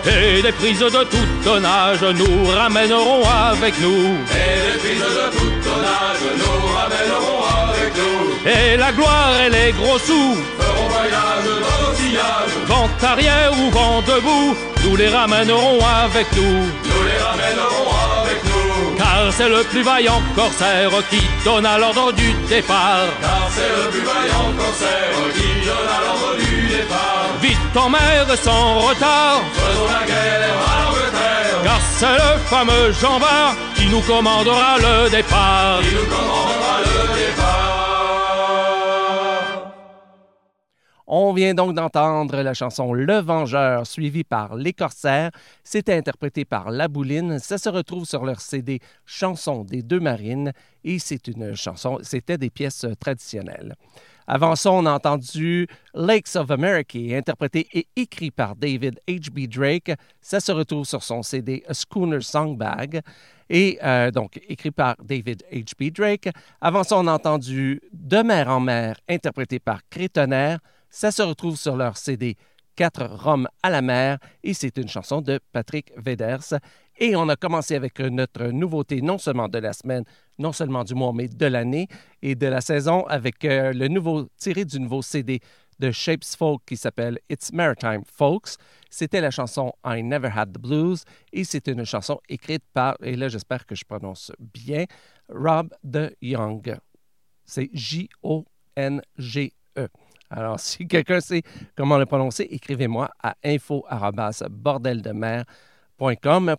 Et 0.05 0.41
des 0.41 0.51
prises 0.51 0.79
de 0.79 1.03
tout 1.05 1.27
tonnage 1.43 2.01
nous 2.01 2.45
ramèneront 2.45 3.23
avec 3.23 3.79
nous. 3.79 4.17
Et 4.31 4.73
des 4.73 4.77
prises 4.79 4.99
de 4.99 5.37
tout 5.37 5.53
tonnage 5.63 6.23
nous 6.39 6.67
ramèneront 6.75 7.41
avec 7.63 7.95
nous. 7.95 8.51
Et 8.51 8.77
la 8.77 8.91
gloire 8.91 9.33
et 9.45 9.49
les 9.49 9.71
gros 9.71 9.97
sous 9.97 10.37
feront 10.59 10.89
voyage 10.89 11.45
dans 11.45 11.87
nos 11.87 11.95
sillages. 11.95 12.55
Vent 12.65 12.89
arrière 13.01 13.53
ou 13.53 13.71
vent 13.71 14.01
debout, 14.01 14.57
nous 14.83 14.95
les 14.97 15.07
ramènerons 15.07 15.79
avec 16.03 16.27
nous. 16.35 16.41
Nous 16.43 17.03
les 17.07 17.19
ramènerons 17.23 17.89
avec 18.21 18.43
nous. 18.43 18.97
Car 18.97 19.31
c'est 19.31 19.49
le 19.49 19.63
plus 19.63 19.83
vaillant 19.83 20.21
corsaire 20.35 20.91
qui 21.09 21.21
donne 21.45 21.65
à 21.65 21.77
l'ordre 21.77 22.11
du 22.11 22.33
départ. 22.49 23.07
Car 23.21 23.49
c'est 23.55 23.83
le 23.83 23.89
plus 23.89 24.01
vaillant 24.01 24.51
corsaire 24.57 25.15
qui 25.33 25.65
donne 25.65 25.89
à 25.89 26.01
l'ordre 26.05 26.35
du 26.39 26.67
départ 26.67 27.12
tant 27.73 27.89
mère 27.89 28.37
sans 28.37 28.79
retard. 28.79 29.41
Faisons 29.53 29.85
la 29.87 30.05
guerre 30.05 30.57
à 30.67 30.85
l'Angleterre. 30.85 31.63
Car 31.63 31.81
c'est 31.81 32.13
le 32.13 32.37
fameux 32.45 32.91
Jean 32.91 33.19
Bart 33.19 33.55
qui 33.75 33.87
nous 33.87 34.01
commandera 34.01 34.77
le 34.77 35.09
départ. 35.09 35.81
Qui 35.81 35.95
nous 35.95 36.05
commandera 36.05 36.79
le 36.81 37.07
départ. 37.15 37.73
On 41.05 41.33
vient 41.33 41.53
donc 41.53 41.75
d'entendre 41.75 42.41
la 42.41 42.53
chanson 42.53 42.93
Le 42.93 43.19
Vengeur, 43.19 43.85
suivie 43.85 44.23
par 44.23 44.55
Les 44.55 44.73
Corsaires. 44.73 45.31
C'était 45.63 45.93
interprété 45.93 46.45
par 46.45 46.71
La 46.71 46.87
Bouline. 46.87 47.39
Ça 47.39 47.57
se 47.57 47.69
retrouve 47.69 48.05
sur 48.05 48.25
leur 48.25 48.39
CD 48.41 48.79
Chansons 49.05 49.63
des 49.63 49.83
deux 49.83 49.99
marines 49.99 50.53
et 50.83 50.99
c'est 50.99 51.27
une 51.27 51.55
chanson, 51.55 51.99
c'était 52.01 52.37
des 52.37 52.49
pièces 52.49 52.85
traditionnelles. 52.99 53.75
Avant 54.27 54.55
ça, 54.55 54.71
on 54.71 54.85
a 54.85 54.91
entendu 54.91 55.67
Lakes 55.93 56.35
of 56.35 56.51
America, 56.51 56.99
interprété 57.15 57.67
et 57.73 57.87
écrit 57.95 58.31
par 58.31 58.55
David 58.55 58.99
H.B. 59.07 59.47
Drake. 59.47 59.91
Ça 60.21 60.39
se 60.39 60.51
retrouve 60.51 60.85
sur 60.85 61.03
son 61.03 61.23
CD 61.23 61.63
A 61.67 61.73
Schooner 61.73 62.21
Songbag 62.21 63.01
et 63.49 63.77
euh, 63.83 64.11
donc 64.11 64.39
écrit 64.47 64.71
par 64.71 64.95
David 65.03 65.43
H.B. 65.51 65.91
Drake. 65.91 66.29
Avant 66.61 66.83
ça, 66.83 66.97
on 66.97 67.07
a 67.07 67.13
entendu 67.13 67.81
De 67.91 68.21
mer 68.21 68.49
en 68.49 68.59
mer, 68.59 68.95
interprété 69.09 69.59
par 69.59 69.81
Crétonnerre. 69.89 70.59
Ça 70.89 71.11
se 71.11 71.21
retrouve 71.21 71.57
sur 71.57 71.75
leur 71.75 71.97
CD 71.97 72.37
Quatre 72.75 73.05
Roms 73.05 73.47
à 73.61 73.69
la 73.69 73.81
mer 73.81 74.17
et 74.43 74.53
c'est 74.53 74.77
une 74.77 74.87
chanson 74.87 75.21
de 75.21 75.39
Patrick 75.51 75.91
Veders. 75.97 76.59
Et 76.97 77.15
on 77.15 77.27
a 77.29 77.35
commencé 77.35 77.75
avec 77.75 77.99
notre 77.99 78.47
nouveauté, 78.47 79.01
non 79.01 79.17
seulement 79.17 79.49
de 79.49 79.57
la 79.57 79.73
semaine, 79.73 80.03
non 80.37 80.53
seulement 80.53 80.83
du 80.83 80.93
mois, 80.93 81.11
mais 81.13 81.27
de 81.27 81.45
l'année 81.45 81.87
et 82.21 82.35
de 82.35 82.47
la 82.47 82.61
saison, 82.61 83.05
avec 83.07 83.43
euh, 83.45 83.73
le 83.73 83.87
nouveau, 83.87 84.27
tiré 84.37 84.63
du 84.65 84.79
nouveau 84.79 85.01
CD 85.01 85.39
de 85.79 85.91
Shapes 85.91 86.23
Folk 86.23 86.61
qui 86.65 86.77
s'appelle 86.77 87.19
It's 87.29 87.51
Maritime 87.51 88.03
Folks. 88.05 88.55
C'était 88.89 89.21
la 89.21 89.31
chanson 89.31 89.73
I 89.85 90.03
Never 90.03 90.29
Had 90.33 90.53
the 90.53 90.59
Blues 90.59 91.03
et 91.31 91.43
c'est 91.43 91.67
une 91.67 91.83
chanson 91.83 92.19
écrite 92.29 92.63
par, 92.73 92.95
et 93.01 93.15
là 93.15 93.27
j'espère 93.27 93.65
que 93.65 93.75
je 93.75 93.83
prononce 93.83 94.31
bien, 94.39 94.85
Rob 95.29 95.73
de 95.83 96.15
Young. 96.21 96.77
C'est 97.45 97.69
J-O-N-G-E. 97.73 99.49
Alors, 100.29 100.59
si 100.59 100.87
quelqu'un 100.87 101.19
sait 101.19 101.41
comment 101.75 101.97
le 101.97 102.05
prononcer, 102.05 102.47
écrivez-moi 102.49 103.09
à 103.21 103.35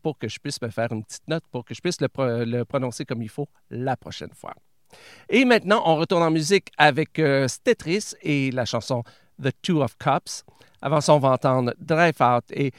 pour 0.03 0.19
que 0.19 0.29
je 0.29 0.39
puisse 0.39 0.61
me 0.63 0.69
faire 0.71 0.93
une 0.93 1.05
petite 1.05 1.27
note, 1.29 1.45
pour 1.51 1.65
que 1.65 1.75
je 1.75 1.81
puisse 1.81 2.01
le, 2.01 2.65
prononcer 2.65 3.05
comme 3.05 3.23
il 3.23 3.29
faut 3.29 3.49
la 3.71 3.97
prochaine 3.97 4.33
fois. 4.35 4.55
Et 5.29 5.45
maintenant, 5.45 5.83
on 5.87 5.97
retourne 5.97 6.23
en 6.23 6.31
musique 6.31 6.71
avec 6.79 7.19
euh, 7.19 7.49
Stetris 7.49 8.15
et 8.23 8.51
la 8.53 8.65
chanson 8.65 9.03
The 9.43 9.51
Two 9.63 9.83
of 9.83 9.97
Cups. 9.99 10.45
Avant 10.81 11.01
ça, 11.01 11.15
on 11.15 11.19
va 11.19 11.31
entendre 11.31 11.73
Out 12.21 12.45
et 12.53 12.73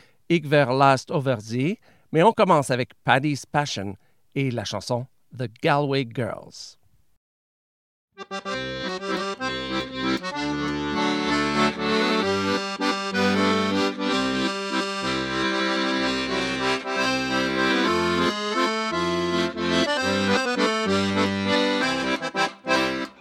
ver 0.45 0.71
last 0.71 1.11
overzee. 1.11 1.77
Mais 2.11 2.23
on 2.23 2.31
commence 2.31 2.71
avec 2.71 2.91
Paddy's 3.03 3.45
Passion 3.45 3.95
et 4.33 4.51
la 4.51 4.63
chanson 4.63 5.07
The 5.37 5.49
Galway 5.61 6.07
Girls. 6.13 6.77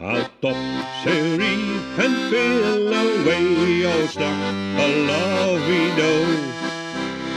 Top 0.05 0.57
serie 1.03 1.65
and 1.97 2.15
fill 2.31 2.93
away 2.93 3.87
all 3.87 4.07
stock 4.07 4.55
a 4.85 4.89
love 5.09 5.61
we 5.67 5.81
know. 5.97 6.25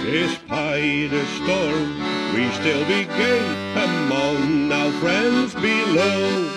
Despite 0.04 1.12
the 1.12 1.26
storm, 1.38 1.88
we 2.34 2.50
still 2.60 2.84
be 2.86 3.06
gay 3.06 3.46
among 3.86 4.72
our 4.72 4.92
friends 5.00 5.54
below. 5.54 6.50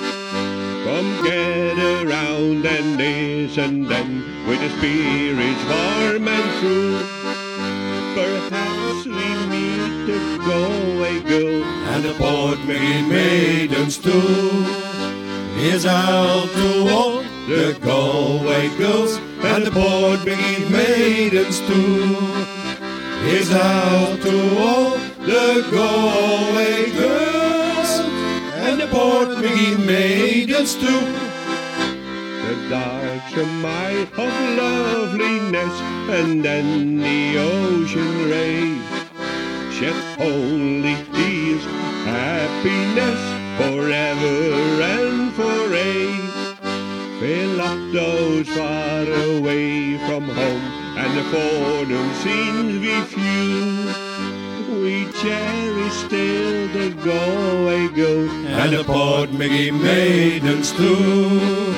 Come 0.85 1.23
get 1.23 1.79
around 1.79 2.67
and 2.67 2.97
listen 2.97 3.85
then 3.85 4.25
with 4.49 4.61
the 4.61 4.71
spirits 4.79 5.65
warm 5.71 6.27
and 6.27 6.49
true. 6.59 6.99
Perhaps 8.17 9.07
we 9.07 9.29
meet 9.53 10.07
the 10.07 10.39
Galway 10.45 11.21
girl 11.21 11.65
and 11.93 12.05
the 12.05 12.15
Port 12.15 12.59
maidens 12.67 13.99
too 13.99 14.90
is 15.63 15.85
out 15.85 16.49
to 16.55 16.89
all 16.89 17.23
the 17.47 17.79
Galway 17.83 18.69
girls 18.79 19.17
and 19.43 19.67
the 19.67 19.71
Portmead 19.71 20.71
maidens 20.71 21.61
too. 21.61 22.17
Is 23.29 23.53
out 23.53 24.23
to 24.23 24.59
all 24.59 24.97
the 25.21 25.69
Galway 25.71 26.91
girls 26.93 27.91
and 28.65 28.81
the 28.81 28.87
Portmead 28.87 29.85
maidens 29.85 30.75
too. 30.77 31.05
The 32.47 32.69
dark 32.71 33.23
shine 33.29 34.09
of 34.17 34.33
loveliness 34.57 35.81
and 36.09 36.43
then 36.43 37.01
the 37.01 37.37
ocean 37.37 38.31
ray 38.31 38.81
shed 39.73 40.21
only 40.21 40.97
tears, 41.13 41.65
happiness 42.07 43.40
forever 43.61 44.83
and 44.83 45.33
for 45.35 45.61
aye. 45.89 46.21
Fill 47.21 47.61
up 47.61 47.81
those 47.93 48.49
far 48.49 49.03
away 49.03 49.99
from 50.07 50.25
home, 50.25 50.65
and 51.01 51.11
the 51.19 51.25
forenoon 51.33 52.11
scenes 52.23 52.75
we 52.85 52.95
few. 53.13 53.61
We 54.83 55.13
cherish 55.21 55.97
still 56.07 56.69
the 56.77 56.89
Galway 57.05 57.89
goat, 57.89 58.31
and 58.61 58.73
the 58.73 58.85
Port 58.85 59.31
Mickey 59.33 59.71
maidens 59.71 60.73
too. 60.73 61.75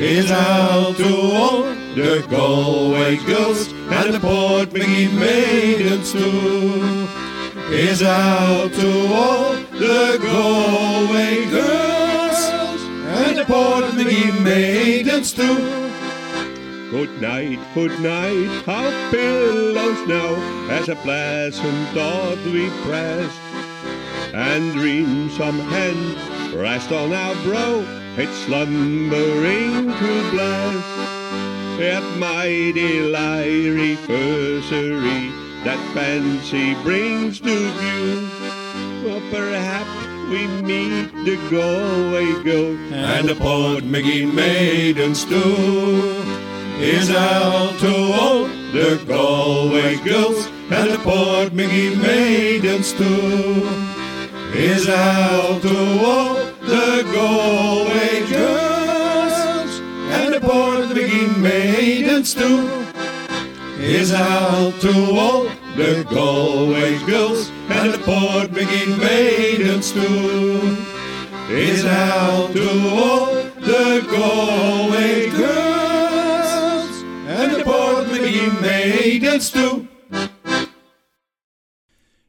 Is 0.00 0.30
out 0.30 0.96
to 0.96 1.10
all 1.38 1.62
the 1.94 2.26
Galway 2.28 3.16
ghost, 3.18 3.70
and 3.72 4.14
the 4.14 4.20
Port 4.20 4.72
Mickey 4.72 5.06
maidens 5.08 6.10
too. 6.12 7.19
Is 7.72 8.02
out 8.02 8.72
to 8.72 9.06
all 9.14 9.52
the 9.54 10.18
Galway 10.20 11.44
girls 11.48 12.82
and 12.82 13.38
the 13.38 13.44
Portmagee 13.44 14.42
maidens 14.42 15.32
too. 15.32 15.54
Good 16.90 17.22
night, 17.22 17.60
good 17.72 18.00
night, 18.00 18.68
our 18.68 19.10
pillows 19.12 20.08
now, 20.08 20.34
as 20.68 20.88
a 20.88 20.96
pleasant 20.96 21.88
thought 21.90 22.38
we 22.44 22.68
press, 22.82 23.32
and 24.34 24.72
dream 24.72 25.30
some 25.30 25.60
hand 25.60 26.52
rest 26.52 26.90
on 26.90 27.12
our 27.12 27.36
brow, 27.44 27.84
it's 28.16 28.36
slumbering 28.46 29.86
to 29.86 30.30
bless. 30.32 30.84
At 31.80 32.18
mighty 32.18 33.00
Lyrie 33.00 33.96
cursory 34.06 35.39
that 35.64 35.78
fancy 35.94 36.74
brings 36.82 37.40
to 37.40 37.54
view 37.72 38.50
well, 39.04 39.20
perhaps 39.30 40.06
we 40.28 40.46
meet 40.46 41.10
the 41.24 41.36
Galway 41.50 42.44
goat 42.44 42.78
and 42.92 43.28
the 43.28 43.34
Port 43.34 43.82
McGee 43.84 44.32
maidens 44.32 45.24
too. 45.24 46.22
Is 46.78 47.10
out 47.10 47.78
to 47.80 47.88
old 47.88 48.50
the 48.72 49.02
Galway 49.06 49.96
girls 50.04 50.46
and 50.70 50.90
the 50.90 50.98
Port 50.98 51.52
McGee 51.52 52.00
maidens 52.00 52.92
too. 52.92 53.68
Is 54.54 54.88
out 54.88 55.62
to 55.62 55.78
old 56.04 56.60
the 56.60 57.02
Galway 57.14 58.26
girls 58.28 59.80
and 60.12 60.34
the 60.34 60.40
Port 60.40 60.88
McGee 60.90 61.38
maidens 61.38 62.34
too. 62.34 62.79
Is 63.80 64.12
out 64.12 64.78
to 64.82 64.92
old 64.92 65.50
the 65.74 66.06
Galway 66.10 66.98
girls 67.06 67.50
and 67.70 67.94
the 67.94 67.98
Port 67.98 68.50
McGee 68.50 68.98
maidens 68.98 69.92
too. 69.92 70.76
Is 71.48 71.86
out 71.86 72.52
to 72.52 72.68
all 72.90 73.26
the 73.58 74.06
Galway 74.10 75.30
girls 75.30 77.02
and 77.26 77.54
the 77.54 77.64
Port 77.64 78.06
McGee 78.08 78.60
maidens 78.60 79.50
too. 79.50 79.88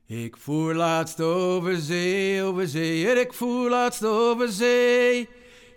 Ik 0.07 0.37
voer 0.37 0.75
laatst 0.75 1.21
over 1.21 1.77
zee, 1.77 2.41
over 2.43 2.67
zee, 2.67 3.05
ik 3.19 3.33
voer 3.33 3.69
laatst 3.69 4.03
over 4.03 4.47
zee. 4.47 5.27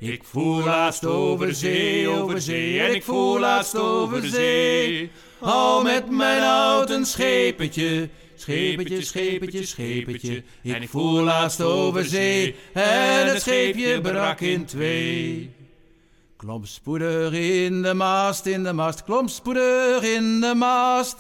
Ik 0.05 0.25
voer 0.25 0.65
laatst 0.65 1.05
over 1.05 1.55
zee, 1.55 2.09
over 2.09 2.41
zee, 2.41 2.81
en 2.81 2.95
ik 2.95 3.05
voer 3.05 3.41
laatst 3.41 3.77
over 3.77 4.27
zee. 4.27 5.11
Al 5.41 5.83
met 5.83 6.11
mijn 6.11 6.43
houten 6.43 7.07
schepetje, 7.07 8.09
schepetje, 8.35 9.03
schepetje, 9.03 9.67
schepetje. 9.67 10.43
Ik 10.63 10.89
voer 10.89 11.23
laatst 11.23 11.61
over 11.61 12.05
zee 12.05 12.55
en 12.73 13.27
het 13.27 13.41
scheepje 13.41 14.01
brak 14.01 14.41
in 14.41 14.65
twee. 14.65 15.51
Klom 16.37 16.65
spoedig 16.65 17.33
in 17.33 17.83
de 17.83 17.95
mast, 17.95 18.47
in 18.47 18.63
de 18.63 18.73
mast, 18.73 19.05
klom 19.05 19.29
spoedig 19.29 20.03
in 20.03 20.41
de 20.41 20.55
mast. 20.55 21.17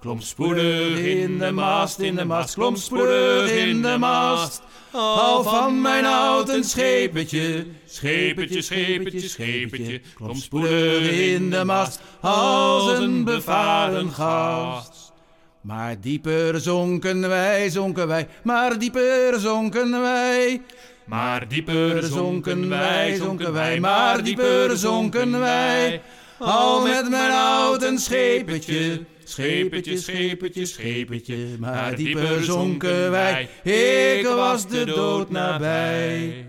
Klom 0.00 0.20
spoedig 0.20 0.98
in 0.98 1.38
de 1.38 1.50
mast, 1.50 1.98
in 1.98 2.14
de 2.14 2.24
mast, 2.24 2.54
klom 2.54 2.76
spoedig 2.76 3.50
in 3.50 3.82
de 3.82 3.96
mast. 3.98 4.62
Al 4.96 5.42
van 5.42 5.80
mijn 5.80 6.04
houten 6.04 6.64
schepetje, 6.64 7.66
schepetje, 7.86 8.62
schepetje, 8.62 9.28
schepetje, 9.28 10.00
klom 10.14 10.34
spoedig 10.34 11.10
in 11.10 11.50
de 11.50 11.64
mast 11.64 12.00
als 12.20 12.98
een 12.98 13.24
bevaren 13.24 14.10
gast. 14.10 15.12
Maar 15.60 16.00
dieper 16.00 16.60
zonken 16.60 17.28
wij, 17.28 17.70
zonken 17.70 18.06
wij, 18.06 18.28
maar 18.42 18.78
dieper 18.78 19.40
zonken 19.40 19.90
wij. 19.90 20.62
Maar 21.04 21.48
dieper 21.48 22.02
zonken 22.02 22.68
wij, 22.68 23.16
zonken 23.16 23.52
wij, 23.52 23.80
maar 23.80 24.24
dieper 24.24 24.76
zonken 24.76 25.40
wij. 25.40 26.02
Al 26.38 26.80
met 26.82 27.10
mijn 27.10 27.30
houten 27.30 27.98
schepetje, 27.98 29.04
schepetje, 29.24 29.96
schepetje, 29.96 30.66
schepetje. 30.66 31.36
Maar 31.58 31.96
dieper 31.96 32.44
zonken 32.44 33.10
wij, 33.10 33.48
ik 33.62 34.26
was 34.26 34.68
de 34.68 34.84
dood 34.84 35.30
nabij. 35.30 36.46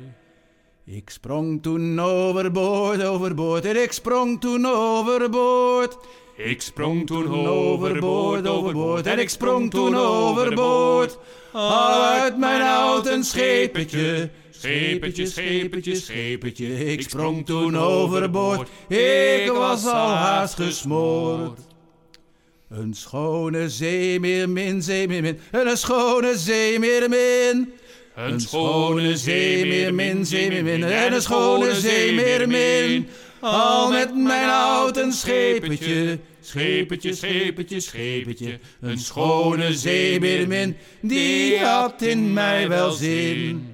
Ik 0.85 1.09
sprong 1.09 1.61
toen 1.61 1.99
overboord, 1.99 3.03
overboord, 3.03 3.65
en 3.65 3.81
ik 3.81 3.91
sprong 3.91 4.41
toen 4.41 4.65
overboord. 4.65 5.97
Ik 6.38 6.61
sprong 6.61 7.07
toen 7.07 7.47
overboord, 7.47 8.47
overboord, 8.47 9.05
en 9.05 9.19
ik 9.19 9.29
sprong 9.29 9.71
toen 9.71 9.95
overboord. 9.95 11.17
Al 11.51 12.03
uit 12.03 12.38
mijn 12.38 12.61
houten 12.61 13.23
schepetje, 13.23 14.29
schepetje, 14.49 15.25
schepetje, 15.25 15.95
schepetje. 15.95 16.85
Ik 16.85 17.01
sprong 17.01 17.45
toen 17.45 17.77
overboord, 17.77 18.69
ik 18.88 19.51
was 19.51 19.85
al 19.85 20.09
haast 20.09 20.55
gesmoord. 20.55 21.59
Een 22.69 22.93
schone 22.93 23.69
zeemeermin, 23.69 24.82
zeemeermin, 24.82 25.39
een 25.51 25.78
schone 25.78 26.38
zeemeermin. 26.38 27.73
Een 28.15 28.39
schone 28.39 29.17
zeemeermin, 29.17 30.25
zeemeermin, 30.25 30.84
en 30.84 31.13
een 31.13 31.21
schone 31.21 31.75
zeemeermin. 31.75 33.08
Al 33.39 33.91
met 33.91 34.15
mijn 34.15 34.49
houten 34.49 35.12
schepetje, 35.13 36.19
schepetje, 36.41 37.13
schepetje, 37.13 37.80
schepetje. 37.80 38.60
Een 38.82 38.99
schone 38.99 39.73
zeemeermin, 39.73 40.78
die 41.01 41.60
had 41.60 42.01
in 42.01 42.34
mij 42.34 42.69
wel 42.69 42.91
zin. 42.91 43.73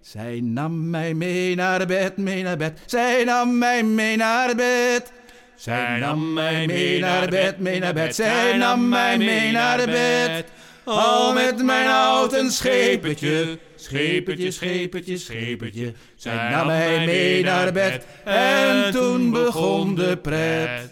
Zij 0.00 0.40
nam 0.42 0.90
mij 0.90 1.14
mee 1.14 1.54
naar 1.54 1.86
bed, 1.86 2.16
mee 2.16 2.42
naar 2.42 2.56
bed. 2.56 2.80
Zij 2.86 3.24
nam 3.24 3.58
mij 3.58 3.82
mee 3.82 4.16
naar 4.16 4.54
bed. 4.54 5.12
Zij 5.58 5.98
nam 5.98 6.32
mij 6.32 6.66
mee 6.66 7.00
naar 7.00 7.28
bed, 7.28 7.58
mee 7.58 7.78
naar 7.78 7.94
bed. 7.94 8.14
Zij 8.14 8.56
nam 8.56 8.88
mij 8.88 9.18
mee 9.18 9.52
naar 9.52 9.86
bed. 9.86 10.44
Al 10.84 11.32
met 11.32 11.62
mijn 11.62 11.88
houten 11.88 12.50
schepetje, 12.50 13.58
schepetje, 13.76 14.50
schepetje, 14.50 15.16
schepetje. 15.16 15.92
Zij 16.16 16.50
nam 16.50 16.66
mij 16.66 17.06
mee 17.06 17.42
naar 17.42 17.72
bed 17.72 18.06
en 18.24 18.92
toen 18.92 19.30
begon 19.30 19.94
de 19.94 20.16
pret. 20.16 20.90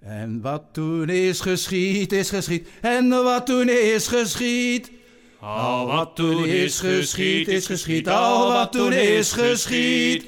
En 0.00 0.40
wat 0.42 0.62
toen 0.72 1.08
is 1.08 1.40
geschied, 1.40 2.12
is 2.12 2.30
geschied. 2.30 2.68
En 2.80 3.08
wat 3.08 3.46
toen 3.46 3.68
is 3.68 4.06
geschied. 4.06 4.90
Al 5.40 5.86
wat 5.86 6.16
toen 6.16 6.46
is 6.46 6.80
geschied, 6.80 7.48
is 7.48 7.66
geschied. 7.66 8.08
Al 8.08 8.52
wat 8.52 8.72
toen 8.72 8.92
is 8.92 9.32
geschied. 9.32 10.24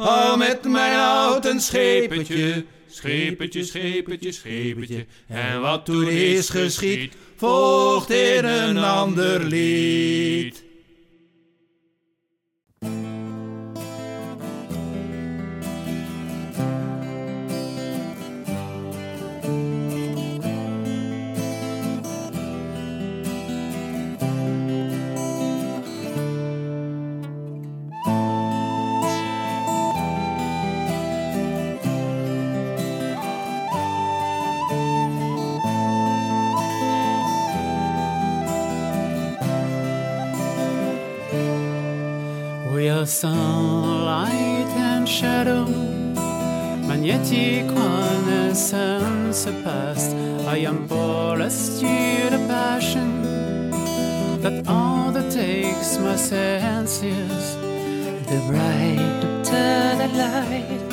Al 0.00 0.36
met 0.36 0.64
mijn 0.64 0.98
houten 0.98 1.60
schepetje, 1.60 2.64
schepetje, 2.90 3.64
schepetje, 3.64 4.32
schepetje. 4.32 5.06
En 5.28 5.60
wat 5.60 5.84
toen 5.84 6.08
is 6.08 6.48
geschied, 6.48 7.14
volgt 7.36 8.10
in 8.10 8.44
een 8.44 8.78
ander 8.78 9.44
lied. 9.44 10.69
Sunlight 43.20 44.70
and 44.88 45.06
shadow, 45.06 45.66
magnetic 46.88 47.66
renaissance 47.70 49.44
past. 49.62 50.16
I 50.46 50.56
am 50.70 50.88
polished 50.88 51.80
to 51.80 52.30
the 52.30 52.42
passion 52.48 53.10
that 54.40 54.66
undertakes 54.66 55.98
my 55.98 56.16
senses. 56.16 57.56
The 58.30 58.40
brighter 58.48 59.96
the 60.00 60.08
light, 60.22 60.88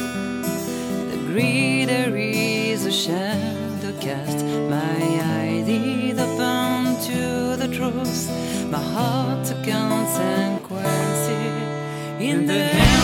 the 1.11 1.19
greater 1.31 2.13
is 2.17 2.83
the 2.83 2.91
shadow 2.91 3.93
cast. 4.01 4.43
My 4.43 4.99
eyes 5.37 5.65
is 5.69 6.19
open 6.19 6.99
to 7.07 7.55
the 7.55 7.69
truth, 7.73 8.29
my 8.69 8.81
heart 8.81 9.45
to 9.45 9.53
consequences. 9.63 10.56
In 12.27 12.45
the 12.45 12.61
hand 12.61 12.96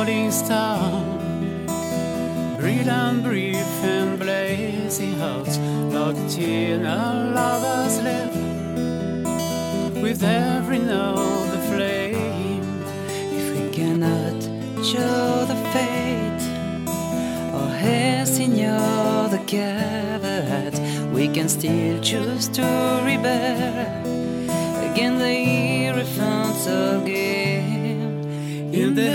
falling 0.00 0.30
star, 0.30 1.04
brilliant, 2.58 3.22
brief, 3.22 3.70
and 3.84 4.18
blazing 4.18 5.12
hearts, 5.18 5.58
locked 5.92 6.38
in 6.38 6.86
a 6.86 7.32
lover's 7.36 7.98
love. 8.06 8.34
With 10.02 10.22
every 10.22 10.78
note, 10.78 11.50
the 11.52 11.60
flame. 11.70 12.82
If 13.38 13.46
we 13.54 13.68
cannot 13.76 14.42
show 14.82 15.44
the 15.52 15.58
fate 15.74 16.44
or 17.58 17.68
hasten 17.84 18.56
your 18.56 19.28
the 19.28 19.42
caveat, 19.46 20.80
we 21.12 21.28
can 21.28 21.48
still 21.50 22.00
choose 22.00 22.48
to 22.56 22.62
rebel 23.04 24.00
against 24.90 25.20
the 25.20 25.36
irrefund 25.88 26.66
of 26.68 27.04
game. 27.04 27.50
In 28.72 28.94
the 28.94 29.09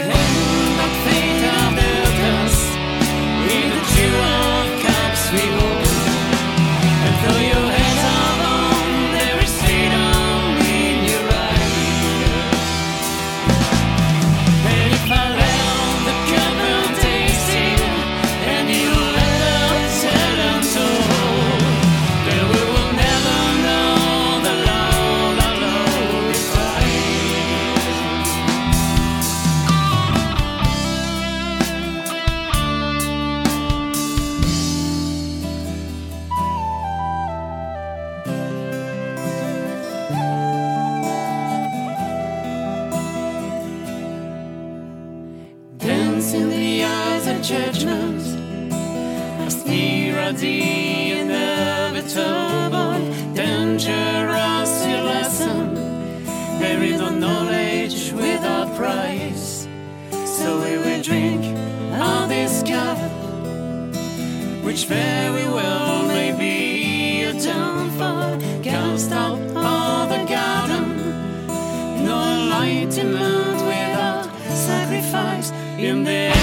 In 75.78 76.06
the 76.06 76.35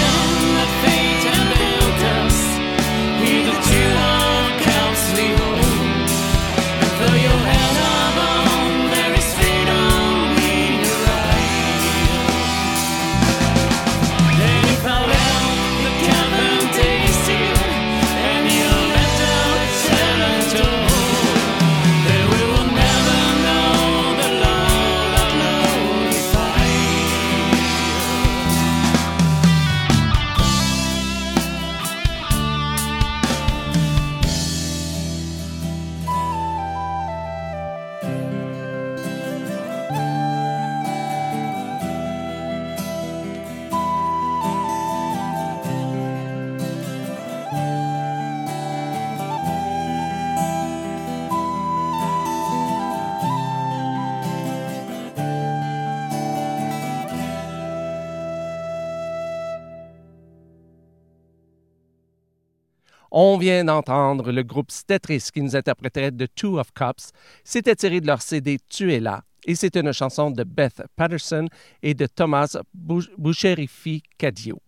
d'entendre 63.63 64.31
le 64.31 64.43
groupe 64.43 64.71
Stetris 64.71 65.27
qui 65.33 65.41
nous 65.41 65.55
interprétait 65.55 66.11
The 66.11 66.27
Two 66.35 66.59
of 66.59 66.71
Cups. 66.73 67.11
C'était 67.43 67.75
tiré 67.75 68.01
de 68.01 68.07
leur 68.07 68.21
CD 68.21 68.57
Tu 68.69 68.93
es 68.93 68.99
là. 68.99 69.23
Et 69.45 69.55
c'est 69.55 69.75
une 69.75 69.91
chanson 69.91 70.31
de 70.31 70.43
Beth 70.43 70.81
Patterson 70.95 71.47
et 71.81 71.93
de 71.93 72.05
Thomas 72.05 72.55
Bou- 72.73 73.01
Boucherifi 73.17 74.01
Cadio. 74.17 74.59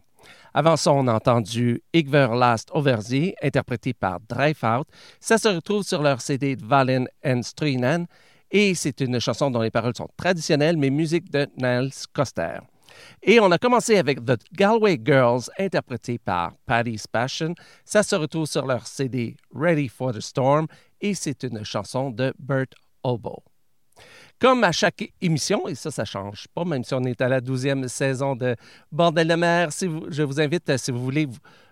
Avant 0.53 0.75
ça, 0.77 0.91
on 0.93 1.08
a 1.08 1.13
entendu 1.13 1.81
Igver 1.93 2.29
Last 2.34 2.71
interprété 3.43 3.93
par 3.93 4.19
Dreifout. 4.21 4.88
Ça 5.19 5.38
se 5.38 5.47
retrouve 5.49 5.84
sur 5.84 6.01
leur 6.01 6.21
CD 6.21 6.55
Valen 6.62 7.08
and 7.25 7.41
Struinen. 7.43 8.05
Et 8.51 8.73
c'est 8.75 9.01
une 9.01 9.19
chanson 9.19 9.51
dont 9.51 9.62
les 9.62 9.71
paroles 9.71 9.95
sont 9.95 10.08
traditionnelles, 10.15 10.77
mais 10.77 10.89
musique 10.89 11.29
de 11.31 11.47
Niles 11.58 11.91
Coster. 12.13 12.60
Et 13.23 13.39
on 13.39 13.51
a 13.51 13.58
commencé 13.58 13.97
avec 13.97 14.23
The 14.23 14.38
Galway 14.53 14.99
Girls, 15.03 15.43
interprété 15.58 16.17
par 16.17 16.53
Paddy's 16.65 17.08
Passion. 17.08 17.53
Ça 17.84 18.03
se 18.03 18.15
retrouve 18.15 18.45
sur 18.45 18.65
leur 18.65 18.86
CD 18.88 19.36
Ready 19.53 19.88
for 19.88 20.13
the 20.13 20.21
Storm 20.21 20.67
et 21.01 21.13
c'est 21.13 21.43
une 21.43 21.63
chanson 21.63 22.10
de 22.12 22.34
Bert 22.39 22.67
Obo. 23.03 23.43
Comme 24.39 24.63
à 24.65 24.73
chaque 24.73 25.13
émission, 25.21 25.67
et 25.67 25.75
ça, 25.75 25.91
ça 25.91 26.03
change 26.03 26.47
pas, 26.53 26.65
même 26.65 26.84
si 26.84 26.93
on 26.93 27.03
est 27.05 27.21
à 27.21 27.29
la 27.29 27.39
douzième 27.39 27.88
saison 27.88 28.36
de 28.36 28.55
Bordel 28.91 29.29
de 29.29 29.36
mer, 29.36 29.71
si 29.71 29.88
vous- 29.88 30.08
je 30.10 30.23
vous 30.23 30.41
invite, 30.41 30.75
si 30.77 30.91
vous 30.91 31.01
voulez 31.01 31.27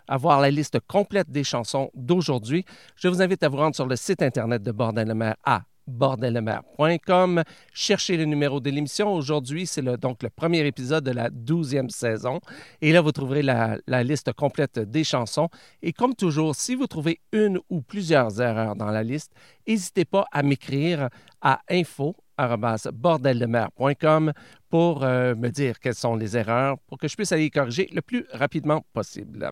avoir 0.08 0.40
la 0.40 0.50
liste 0.50 0.80
complète 0.88 1.30
des 1.30 1.44
chansons 1.44 1.92
d'aujourd'hui, 1.94 2.64
je 2.96 3.10
vous 3.10 3.22
invite 3.22 3.44
à 3.44 3.50
vous 3.50 3.58
rendre 3.58 3.76
sur 3.76 3.86
le 3.86 3.98
site 3.98 4.22
Internet 4.22 4.64
de 4.64 4.72
Bordel 4.72 5.08
de 5.10 5.14
mer 5.14 5.36
à 5.44 5.64
bordellemer.com. 5.88 7.44
Cherchez 7.74 8.18
le 8.18 8.26
numéro 8.26 8.60
de 8.60 8.70
l'émission. 8.70 9.14
Aujourd'hui, 9.14 9.66
c'est 9.66 9.82
le, 9.82 9.98
donc 9.98 10.24
le 10.24 10.30
premier 10.30 10.66
épisode 10.66 11.04
de 11.04 11.12
la 11.12 11.30
douzième 11.30 11.90
saison. 11.90 12.40
Et 12.82 12.92
là, 12.92 13.02
vous 13.02 13.12
trouverez 13.12 13.42
la, 13.42 13.78
liste 14.04 14.34
complète 14.34 14.80
des 14.80 15.04
chansons. 15.04 15.50
Et 15.82 15.94
comme 15.94 16.16
toujours, 16.16 16.56
si 16.56 16.76
vous 16.76 16.88
trouvez 16.88 17.20
une 17.32 17.60
ou 17.70 17.82
plusieurs 17.82 18.42
erreurs 18.42 18.76
dans 18.76 18.92
la 18.92 19.04
liste, 19.04 19.32
n'hésitez 19.68 20.06
pas 20.06 20.26
à 20.32 20.44
m'écrire 20.44 21.10
à 21.42 21.62
info 21.70 22.16
bordeldemer.com 22.38 24.34
pour 24.70 25.04
euh, 25.04 25.36
me 25.36 25.50
dire 25.50 25.80
quelles 25.80 25.94
sont 25.96 26.16
les 26.16 26.36
erreurs 26.36 26.78
pour 26.88 26.98
que 26.98 27.08
je 27.08 27.16
puisse 27.16 27.32
aller 27.32 27.44
les 27.44 27.50
corriger 27.52 27.90
le 27.94 28.02
plus 28.02 28.26
rapidement 28.32 28.84
possible. 28.94 29.52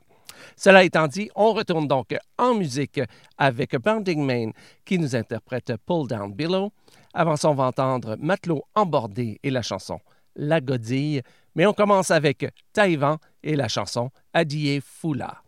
Cela 0.55 0.83
étant 0.83 1.07
dit, 1.07 1.29
on 1.35 1.53
retourne 1.53 1.87
donc 1.87 2.15
en 2.37 2.53
musique 2.53 3.01
avec 3.37 3.75
Bounding 3.77 4.23
Main 4.23 4.51
qui 4.85 4.99
nous 4.99 5.15
interprète 5.15 5.73
Pull 5.85 6.07
Down 6.07 6.33
Below. 6.33 6.71
Avant 7.13 7.35
ça, 7.35 7.49
on 7.49 7.55
va 7.55 7.65
entendre 7.65 8.15
Matelot 8.19 8.63
embordé 8.75 9.39
et 9.43 9.49
la 9.49 9.61
chanson 9.61 9.99
La 10.35 10.61
Godille. 10.61 11.21
Mais 11.55 11.65
on 11.65 11.73
commence 11.73 12.11
avec 12.11 12.47
Taïwan 12.71 13.17
et 13.43 13.55
la 13.55 13.67
chanson 13.67 14.09
Adié 14.33 14.81
Foula. 14.81 15.41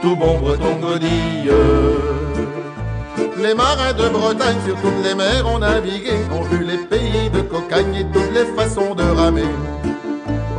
Tout 0.00 0.16
bon 0.16 0.38
breton 0.38 0.76
godille. 0.80 1.52
Les 3.38 3.54
marins 3.54 3.92
de 3.92 4.08
Bretagne 4.08 4.56
sur 4.66 4.76
toutes 4.76 5.04
les 5.04 5.14
mers 5.14 5.46
ont 5.46 5.58
navigué, 5.58 6.12
ont 6.32 6.42
vu 6.42 6.64
les 6.64 6.78
pays 6.78 7.30
de 7.30 7.40
cocagne 7.40 7.94
et 7.94 8.06
toutes 8.12 8.32
les 8.34 8.46
façons 8.56 8.94
de 8.94 9.02
ramer. 9.02 9.42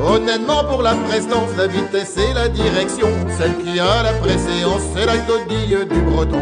Honnêtement 0.06 0.64
pour 0.66 0.82
la 0.82 0.96
prestance, 0.96 1.50
la 1.58 1.68
vitesse 1.68 2.18
et 2.18 2.34
la 2.34 2.50
direction, 2.50 3.08
celle 3.38 3.56
qui 3.64 3.80
a 3.80 4.04
la 4.04 4.14
préséance, 4.14 4.82
c'est 4.96 5.06
la 5.06 5.18
godille 5.18 5.88
du 5.90 6.02
breton. 6.02 6.42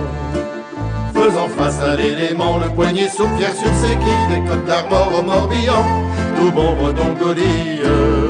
Faisant 1.13 1.49
face 1.49 1.79
à 1.81 1.95
l'élément, 1.95 2.57
le 2.57 2.69
poignet 2.73 3.09
sous 3.09 3.27
pierre 3.37 3.53
sur 3.53 3.73
ses 3.81 3.95
quilles, 3.97 4.35
les 4.35 4.49
côtes 4.49 4.65
d'Armor 4.65 5.11
au 5.19 5.21
Morbihan, 5.21 5.85
tout 6.37 6.51
bon 6.51 6.73
breton 6.73 7.13
godille. 7.19 8.20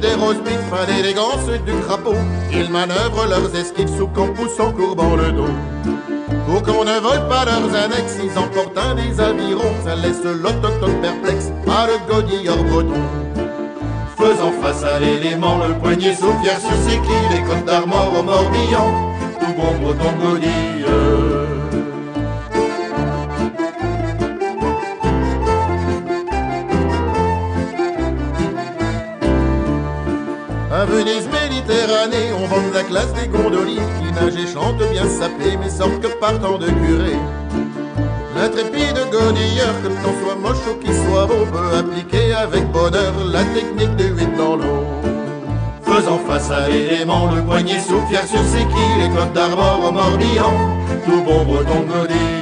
Des 0.00 0.14
rosebifs, 0.14 0.72
à 0.72 0.86
l'élégance 0.86 1.46
du 1.66 1.72
crapaud, 1.84 2.14
ils 2.52 2.70
manœuvrent 2.70 3.26
leurs 3.28 3.54
esquives 3.56 3.88
sous 3.88 4.06
pousse 4.06 4.60
en 4.60 4.72
courbant 4.72 5.16
le 5.16 5.32
dos. 5.32 5.54
Pour 6.46 6.62
qu'on 6.62 6.84
ne 6.84 7.00
vole 7.00 7.26
pas 7.28 7.44
leurs 7.44 7.74
annexes, 7.74 8.16
ils 8.22 8.38
emportent 8.38 8.78
un 8.78 8.94
des 8.94 9.20
avirons, 9.20 9.74
ça 9.84 9.96
laisse 9.96 10.22
l'autochtone 10.22 11.00
perplexe, 11.00 11.50
pas 11.66 11.86
le 11.88 12.12
godillard 12.12 12.62
breton. 12.64 13.02
Faisant 14.16 14.52
face 14.62 14.84
à 14.84 15.00
l'élément, 15.00 15.58
le 15.58 15.74
poignet 15.74 16.14
pierre 16.42 16.60
sur 16.60 16.76
ses 16.86 16.98
quilles, 16.98 17.28
les 17.30 17.42
côtes 17.42 17.64
d'Armor 17.64 18.12
au 18.20 18.22
Morbihan, 18.22 19.14
tout 19.40 19.52
bon 19.56 19.78
breton 19.82 20.12
godille. 20.22 21.37
À 30.78 30.84
Venise, 30.84 31.26
Méditerranée, 31.26 32.30
on 32.40 32.46
vend 32.46 32.62
la 32.72 32.84
classe 32.84 33.12
des 33.14 33.26
gondoliers 33.26 33.82
qui 33.98 34.12
nagent 34.12 34.36
et 34.36 34.46
chantent 34.46 34.88
bien 34.92 35.08
sapés, 35.08 35.56
mais 35.60 35.68
sortent 35.68 36.00
que 36.00 36.06
partant 36.20 36.56
de 36.56 36.66
curé. 36.66 37.16
L'intrépide 38.36 38.96
godilleur, 39.10 39.74
que 39.82 39.88
le 39.88 39.94
temps 39.96 40.14
soit 40.22 40.36
moche 40.36 40.64
ou 40.70 40.74
qu'il 40.78 40.94
soit 40.94 41.26
beau, 41.26 41.44
peut 41.50 41.78
appliquer 41.78 42.32
avec 42.32 42.70
bonheur 42.70 43.12
la 43.26 43.42
technique 43.46 43.96
du 43.96 44.04
huit 44.04 44.36
dans 44.36 44.54
l'eau. 44.54 44.86
Faisant 45.82 46.20
face 46.28 46.48
à 46.52 46.68
l'élément, 46.68 47.28
le 47.34 47.42
poignet 47.42 47.80
sous 47.80 48.00
pierre 48.08 48.28
sur 48.28 48.44
ses 48.44 48.58
quilles, 48.58 49.02
les 49.02 49.08
côtes 49.08 49.32
d'Armor 49.32 49.80
au 49.82 51.10
tout 51.10 51.22
bon 51.24 51.44
breton 51.44 51.80
godille. 51.90 52.37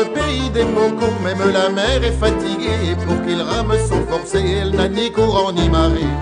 Le 0.00 0.12
pays 0.12 0.50
des 0.50 0.64
Mocos, 0.64 1.18
même 1.22 1.52
la 1.52 1.68
mer 1.68 2.02
est 2.02 2.18
fatiguée, 2.18 2.96
pour 3.06 3.20
qu'il 3.22 3.40
rame 3.42 3.72
sans 3.88 4.04
forcer, 4.06 4.44
elle 4.62 4.74
n'a 4.74 4.88
ni 4.88 5.10
courant 5.10 5.52
ni 5.52 5.68
marée. 5.68 6.14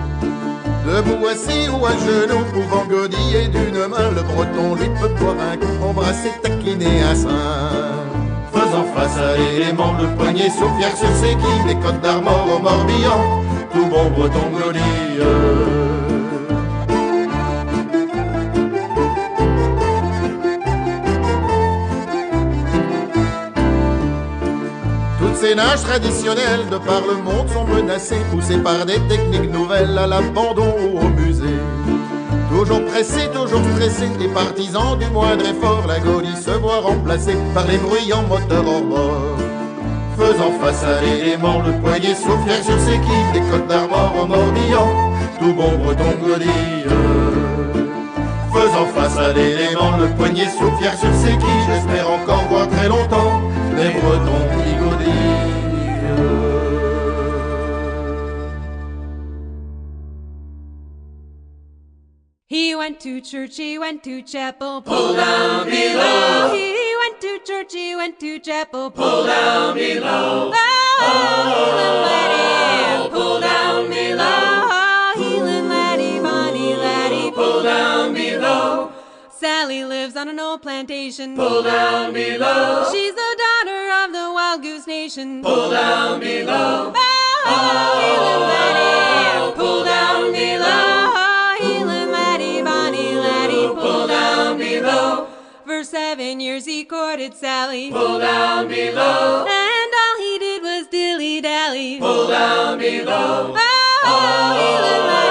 Debout, 0.85 1.27
assis 1.27 1.69
ou 1.69 1.85
à 1.85 1.91
genoux, 1.91 2.45
pouvant 2.53 2.85
godiller 2.85 3.47
d'une 3.47 3.87
main, 3.87 4.09
le 4.15 4.23
breton 4.23 4.75
lui 4.75 4.89
peut 4.99 5.13
boire 5.19 5.35
un 5.51 5.57
coup, 5.57 5.87
embrasser, 5.89 6.31
taquiner 6.41 7.01
un 7.03 7.15
sein. 7.15 7.27
Faisant 8.51 8.85
face 8.95 9.17
à 9.17 9.37
l'élément, 9.37 9.93
le 9.99 10.07
poignet 10.17 10.49
pierre 10.77 10.97
sur 10.97 11.13
ses 11.15 11.35
quilles, 11.35 11.67
les 11.67 11.75
côtes 11.75 12.01
d'Armor 12.01 12.47
au 12.55 12.59
Morbihan, 12.61 13.43
tout 13.73 13.85
bon 13.85 14.09
breton 14.09 14.49
godille. 14.51 15.78
Ces 25.49 25.55
nages 25.55 25.81
traditionnelles 25.81 26.69
de 26.69 26.77
par 26.77 27.01
le 27.01 27.23
monde 27.23 27.49
sont 27.49 27.63
menacées, 27.63 28.21
poussées 28.29 28.59
par 28.59 28.85
des 28.85 28.99
techniques 29.09 29.51
nouvelles 29.51 29.97
à 29.97 30.05
l'abandon 30.05 30.75
ou 30.79 30.99
au 30.99 31.09
musée. 31.09 31.57
Toujours 32.51 32.85
pressés, 32.85 33.27
toujours 33.33 33.63
stressés, 33.73 34.11
les 34.19 34.27
partisans 34.27 34.95
du 34.99 35.07
moindre 35.07 35.43
effort, 35.47 35.85
la 35.87 35.99
godille 36.01 36.37
se 36.37 36.51
voit 36.51 36.81
remplacée 36.81 37.35
par 37.55 37.65
les 37.65 37.79
bruyants 37.79 38.27
moteurs 38.29 38.63
hors 38.63 38.83
bord. 38.83 39.37
Faisant 40.19 40.51
face 40.61 40.83
à 40.83 41.01
l'élément, 41.01 41.63
le 41.65 41.71
poignet 41.81 42.13
sous 42.13 42.37
pierre 42.45 42.63
sur 42.63 42.79
ses 42.81 42.99
quilles, 42.99 43.31
les 43.33 43.41
côtes 43.49 43.67
d'Armor 43.67 44.13
au 44.21 44.27
Morbihan, 44.27 45.13
tout 45.39 45.53
bon 45.55 45.71
breton 45.83 46.13
godille. 46.21 46.85
Faisant 48.53 48.85
face 48.95 49.17
à 49.17 49.33
l'élément, 49.33 49.97
le 49.97 50.09
poignet 50.15 50.47
sous 50.59 50.69
pierre 50.77 50.99
sur 50.99 51.13
ses 51.15 51.35
quilles, 51.37 51.65
j'espère 51.67 52.07
encore 52.07 52.43
voir 52.51 52.69
très 52.69 52.87
longtemps 52.87 53.41
les 53.75 53.89
bretons 53.99 54.45
qui 54.63 54.75
godillent. 54.75 55.38
He 62.49 62.73
went 62.73 62.99
to 63.01 63.21
church, 63.21 63.57
he 63.57 63.77
went 63.77 64.03
to 64.05 64.23
chapel. 64.23 64.81
Pull 64.81 65.13
down 65.13 65.65
below. 65.65 66.51
He 66.51 66.95
went 66.99 67.21
to 67.21 67.39
church, 67.45 67.73
he 67.73 67.95
went 67.95 68.19
to 68.21 68.39
chapel. 68.39 68.89
Pull 68.89 69.27
down 69.27 69.75
below. 69.75 70.51
Oh, 70.51 70.97
oh 70.99 71.45
healing 71.53 72.01
laddie. 72.07 73.05
Oh, 73.05 73.09
pull 73.11 73.39
down 73.39 73.87
below. 73.87 74.25
Oh, 74.25 75.13
healing 75.17 75.69
laddie, 75.69 76.19
bonny 76.19 76.75
laddie. 76.75 77.29
Pull 77.29 77.61
down 77.61 78.15
below. 78.15 78.93
Sally 79.29 79.85
lives 79.85 80.15
on 80.15 80.27
an 80.27 80.39
old 80.39 80.63
plantation. 80.63 81.35
Pull 81.35 81.61
down 81.61 82.13
below. 82.13 82.89
She's 82.91 83.13
daughter 83.13 83.28
of 84.09 84.13
the 84.13 84.33
Wild 84.33 84.61
Goose 84.63 84.87
Nation. 84.87 85.43
Pull 85.43 85.69
down 85.69 86.19
below. 86.19 86.91
Oh, 86.95 87.99
healing 88.01 88.41
laddie. 88.49 89.55
Pull 89.55 89.83
down 89.83 90.31
below. 90.31 90.65
Oh, 90.65 91.57
healing 91.61 92.11
laddie, 92.11 92.61
bonny 92.63 93.15
laddie. 93.15 93.67
Pull 93.67 94.07
down 94.07 94.57
below. 94.57 95.27
For 95.65 95.83
seven 95.83 96.39
years 96.39 96.65
he 96.65 96.85
courted 96.85 97.35
Sally. 97.35 97.91
Pull 97.91 98.19
down 98.19 98.67
below. 98.67 99.45
And 99.47 99.93
all 100.01 100.17
he 100.17 100.39
did 100.39 100.61
was 100.63 100.87
dilly 100.87 101.41
dally. 101.41 101.99
Pull 101.99 102.27
down 102.27 102.79
below. 102.79 103.53
Oh, 103.55 103.59
healing 104.57 105.05
laddie. 105.05 105.17
Pull 105.17 105.17
down 105.17 105.19
below. 105.19 105.28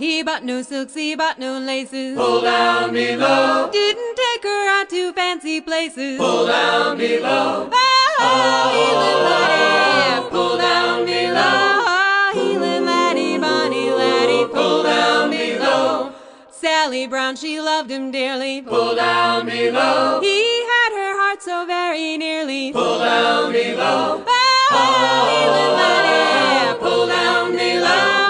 He 0.00 0.22
bought 0.22 0.44
no 0.44 0.62
silks, 0.62 0.94
he 0.94 1.14
bought 1.14 1.38
no 1.38 1.58
laces. 1.58 2.16
Pull 2.16 2.40
down 2.40 2.90
me 2.94 3.16
low. 3.16 3.68
Didn't 3.70 4.16
take 4.16 4.42
her 4.44 4.80
out 4.80 4.88
to 4.88 5.12
fancy 5.12 5.60
places. 5.60 6.16
Pull 6.16 6.46
down 6.46 6.96
below. 6.96 7.68
Oh, 7.70 8.70
healing 8.72 9.20
oh, 9.20 9.28
laddie. 9.28 10.24
Oh, 10.24 10.28
pull 10.30 10.56
down 10.56 11.04
below. 11.04 11.36
Oh, 11.36 12.30
healing 12.32 12.86
laddie, 12.86 13.36
bonny 13.36 13.90
laddie. 13.90 14.46
Pull 14.50 14.84
down 14.84 15.30
below. 15.30 16.14
Sally 16.50 17.06
Brown, 17.06 17.36
she 17.36 17.60
loved 17.60 17.90
him 17.90 18.10
dearly. 18.10 18.62
Pull 18.62 18.94
down 18.94 19.44
below. 19.44 20.20
He 20.22 20.62
had 20.62 20.92
her 20.94 21.12
heart 21.20 21.42
so 21.42 21.66
very 21.66 22.16
nearly. 22.16 22.72
Pull 22.72 23.00
down 23.00 23.52
below. 23.52 24.24
Oh, 24.26 25.26
healing 25.28 25.74
laddie. 25.76 26.70
Oh, 26.70 26.78
pull 26.80 27.06
down 27.06 27.52
below. 27.52 27.86
Oh, 27.86 28.29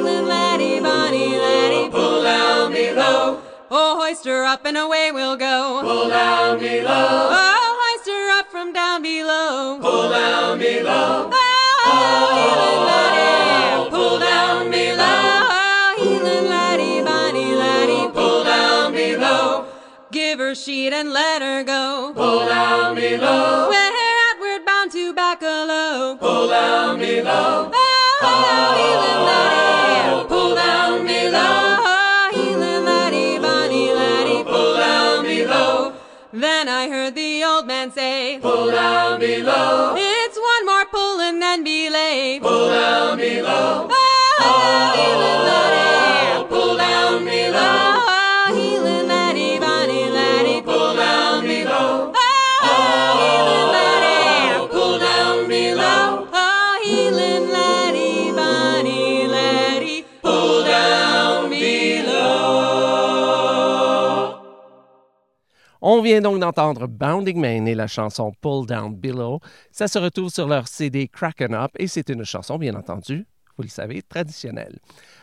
healing 0.00 0.26
laddie, 0.26 0.80
bonny 0.80 1.38
laddie. 1.38 1.86
Oh, 1.86 1.90
pull 1.90 2.22
down 2.22 2.72
below. 2.72 3.42
Oh, 3.70 4.00
hoist 4.00 4.24
her 4.24 4.44
up 4.44 4.64
and 4.64 4.76
away 4.76 5.10
we'll 5.12 5.36
go. 5.36 5.80
Pull 5.82 6.08
down 6.08 6.58
below. 6.58 7.28
Oh, 7.30 7.78
hoist 7.80 8.08
her 8.08 8.38
up 8.38 8.50
from 8.50 8.72
down 8.72 9.02
below. 9.02 9.78
Pull 9.80 10.10
down 10.10 10.58
below. 10.58 11.30
Oh, 11.32 12.30
healing 12.40 12.80
oh, 12.80 12.90
laddie. 12.90 13.90
Pull 13.90 14.18
down 14.18 14.70
below. 14.70 15.46
Oh, 15.50 15.94
healing 15.98 16.48
laddie, 16.48 17.02
bonny 17.02 17.54
laddie. 17.54 18.12
Pull 18.12 18.44
down 18.44 18.92
below. 18.92 19.66
Give 20.10 20.38
her 20.38 20.54
sheet 20.54 20.92
and 20.92 21.12
let 21.12 21.42
her 21.42 21.62
go. 21.62 22.12
Pull 22.14 22.48
down 22.48 22.94
below. 22.94 23.68
We're 23.68 23.92
outward 24.30 24.64
bound 24.64 24.92
to 24.92 25.12
Baccalow. 25.14 26.18
Pull 26.18 26.48
down 26.48 26.98
below. 26.98 27.70
Oh, 27.72 27.89
Then 36.32 36.68
I 36.68 36.88
heard 36.88 37.14
the 37.16 37.42
old 37.44 37.66
man 37.66 37.90
say, 37.90 38.38
Pull 38.40 38.70
down 38.70 39.18
below. 39.18 39.94
It's 39.98 40.38
one 40.38 40.64
more 40.64 40.86
pull 40.86 41.20
and 41.20 41.42
then 41.42 41.64
belay. 41.64 42.38
Pull 42.40 42.70
down 42.70 43.18
below. 43.18 43.88
Oh, 43.90 44.92
healing 44.96 45.42
laddie. 45.48 45.79
On 65.92 66.02
vient 66.02 66.20
donc 66.20 66.38
d'entendre 66.38 66.86
Bounding 66.86 67.40
Main 67.40 67.66
et 67.66 67.74
la 67.74 67.88
chanson 67.88 68.30
Pull 68.40 68.64
Down 68.64 68.94
Below. 68.94 69.40
Ça 69.72 69.88
se 69.88 69.98
retrouve 69.98 70.30
sur 70.30 70.46
leur 70.46 70.68
CD 70.68 71.08
Cracken 71.08 71.52
Up 71.52 71.72
et 71.80 71.88
c'est 71.88 72.10
une 72.10 72.22
chanson, 72.22 72.58
bien 72.58 72.76
entendu, 72.76 73.26
vous 73.56 73.64
le 73.64 73.68
savez, 73.68 74.00
traditionnelle. 74.00 74.78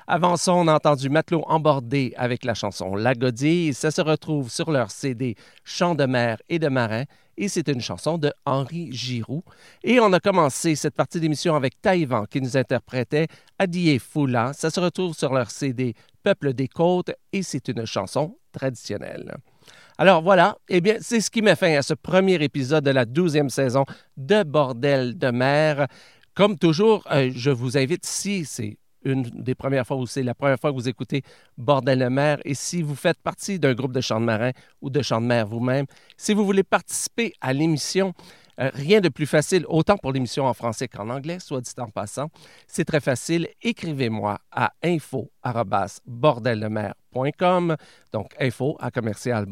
Avant 0.08 0.36
ça, 0.36 0.54
on 0.54 0.68
a 0.68 0.76
entendu 0.76 1.10
Matelot 1.10 1.46
embordé 1.48 2.14
avec 2.18 2.44
la 2.44 2.54
chanson 2.54 2.98
La 2.98 3.14
Godille. 3.14 3.74
Ça 3.74 3.92
se 3.92 4.02
retrouve 4.02 4.52
sur 4.52 4.70
leur 4.70 4.92
CD 4.92 5.36
Chants 5.64 5.96
de 5.96 6.04
mer 6.04 6.38
et 6.50 6.60
de 6.60 6.68
marin 6.68 7.06
et 7.38 7.48
c'est 7.48 7.70
une 7.70 7.80
chanson 7.80 8.18
de 8.18 8.34
Henri 8.46 8.92
Giroux. 8.92 9.46
Et 9.86 10.02
on 10.02 10.12
a 10.12 10.20
commencé 10.20 10.76
cette 10.76 10.96
partie 10.96 11.22
d'émission 11.22 11.56
avec 11.56 11.82
Taïwan 11.82 12.28
qui 12.28 12.42
nous 12.42 12.58
interprétait 12.58 13.28
Adié 13.58 14.00
Foula. 14.00 14.52
Ça 14.52 14.70
se 14.70 14.82
retrouve 14.82 15.16
sur 15.16 15.34
leur 15.34 15.50
CD 15.50 15.94
Peuple 16.24 16.52
des 16.52 16.68
Côtes 16.68 17.14
et 17.32 17.42
c'est 17.42 17.70
une 17.70 17.86
chanson 17.86 18.38
traditionnelle. 18.52 19.38
Alors 19.98 20.22
voilà, 20.22 20.58
eh 20.70 20.82
bien, 20.82 20.98
c'est 21.00 21.22
ce 21.22 21.30
qui 21.32 21.42
met 21.42 21.56
fin 21.56 21.76
à 21.76 21.82
ce 21.82 21.94
premier 21.94 22.36
épisode 22.36 22.84
de 22.84 22.92
la 22.92 23.06
douzième 23.06 23.50
saison 23.50 23.86
de 24.16 24.44
Bordel 24.44 25.18
de 25.18 25.32
mer. 25.32 25.88
Comme 26.34 26.58
toujours, 26.58 27.04
euh, 27.12 27.32
je 27.34 27.50
vous 27.50 27.78
invite, 27.78 28.06
si 28.06 28.46
c'est 28.46 28.78
une 29.04 29.24
des 29.24 29.56
premières 29.56 29.88
fois 29.88 29.98
ou 29.98 30.06
c'est 30.06 30.24
la 30.24 30.36
première 30.36 30.60
fois 30.60 30.72
que 30.72 30.76
vous 30.76 30.90
écoutez 30.90 31.24
Bordel 31.58 32.00
de 32.00 32.08
mer, 32.08 32.38
et 32.46 32.54
si 32.54 32.82
vous 32.82 32.96
faites 32.96 33.20
partie 33.20 33.58
d'un 33.60 33.74
groupe 33.74 33.94
de 33.94 34.02
chants 34.02 34.20
de 34.20 34.26
marin 34.26 34.52
ou 34.82 34.90
de 34.90 35.02
chants 35.02 35.22
de 35.22 35.26
mer 35.26 35.48
vous-même, 35.48 35.86
si 36.16 36.34
vous 36.34 36.46
voulez 36.46 36.64
participer 36.64 37.34
à 37.42 37.54
l'émission, 37.54 38.14
euh, 38.60 38.72
rien 38.74 39.02
de 39.02 39.10
plus 39.10 39.28
facile, 39.28 39.66
autant 39.68 39.98
pour 39.98 40.12
l'émission 40.12 40.46
en 40.46 40.54
français 40.54 40.88
qu'en 40.88 41.10
anglais, 41.10 41.40
soit 41.40 41.62
dit 41.62 41.72
en 41.78 41.90
passant. 41.90 42.30
C'est 42.66 42.86
très 42.86 43.00
facile. 43.00 43.48
Écrivez-moi 43.62 44.40
à 44.52 44.74
info-bordeldemer.com. 44.84 47.76
Donc, 48.14 48.34
info 48.40 48.78
à 48.80 48.92
commercial. 48.92 49.46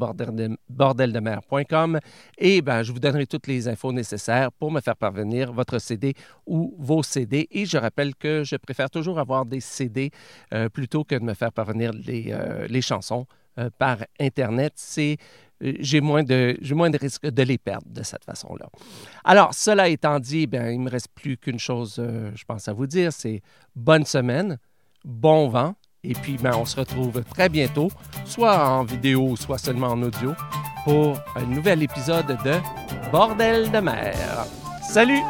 Et 2.37 2.61
ben, 2.61 2.83
je 2.83 2.91
vous 2.91 2.99
donnerai 2.99 3.25
toutes 3.27 3.47
les 3.47 3.67
infos 3.67 3.91
nécessaires 3.91 4.51
pour 4.51 4.71
me 4.71 4.81
faire 4.81 4.95
parvenir 4.95 5.51
votre 5.53 5.79
CD 5.79 6.13
ou 6.47 6.75
vos 6.79 7.03
CD. 7.03 7.47
Et 7.51 7.65
je 7.65 7.77
rappelle 7.77 8.15
que 8.15 8.43
je 8.43 8.55
préfère 8.55 8.89
toujours 8.89 9.19
avoir 9.19 9.45
des 9.45 9.59
CD 9.59 10.09
euh, 10.53 10.69
plutôt 10.69 11.03
que 11.03 11.15
de 11.15 11.23
me 11.23 11.33
faire 11.33 11.51
parvenir 11.51 11.91
les, 11.93 12.31
euh, 12.31 12.65
les 12.67 12.81
chansons 12.81 13.27
par 13.77 13.99
Internet. 14.19 14.73
C'est 14.75 15.15
j'ai 15.61 16.01
moins 16.01 16.23
de 16.23 16.57
j'ai 16.61 16.75
moins 16.75 16.89
de 16.89 17.43
les 17.43 17.57
perdre 17.57 17.87
de 17.89 18.03
cette 18.03 18.25
façon-là. 18.25 18.67
Alors, 19.23 19.53
cela 19.53 19.87
étant 19.87 20.19
dit, 20.19 20.47
ben, 20.47 20.69
il 20.69 20.79
me 20.79 20.89
reste 20.89 21.09
plus 21.15 21.37
qu'une 21.37 21.59
chose, 21.59 21.97
euh, 21.99 22.31
je 22.35 22.43
pense 22.45 22.67
à 22.67 22.73
vous 22.73 22.87
dire, 22.87 23.11
c'est 23.13 23.41
bonne 23.75 24.05
semaine, 24.05 24.57
bon 25.03 25.47
vent, 25.49 25.75
et 26.03 26.13
puis 26.13 26.37
ben, 26.37 26.51
on 26.55 26.65
se 26.65 26.75
retrouve 26.75 27.23
très 27.23 27.49
bientôt, 27.49 27.89
soit 28.25 28.69
en 28.69 28.83
vidéo, 28.83 29.35
soit 29.35 29.57
seulement 29.57 29.87
en 29.87 30.01
audio, 30.01 30.33
pour 30.83 31.17
un 31.35 31.45
nouvel 31.45 31.83
épisode 31.83 32.27
de 32.27 33.11
Bordel 33.11 33.71
de 33.71 33.79
mer. 33.79 34.45
Salut! 34.83 35.21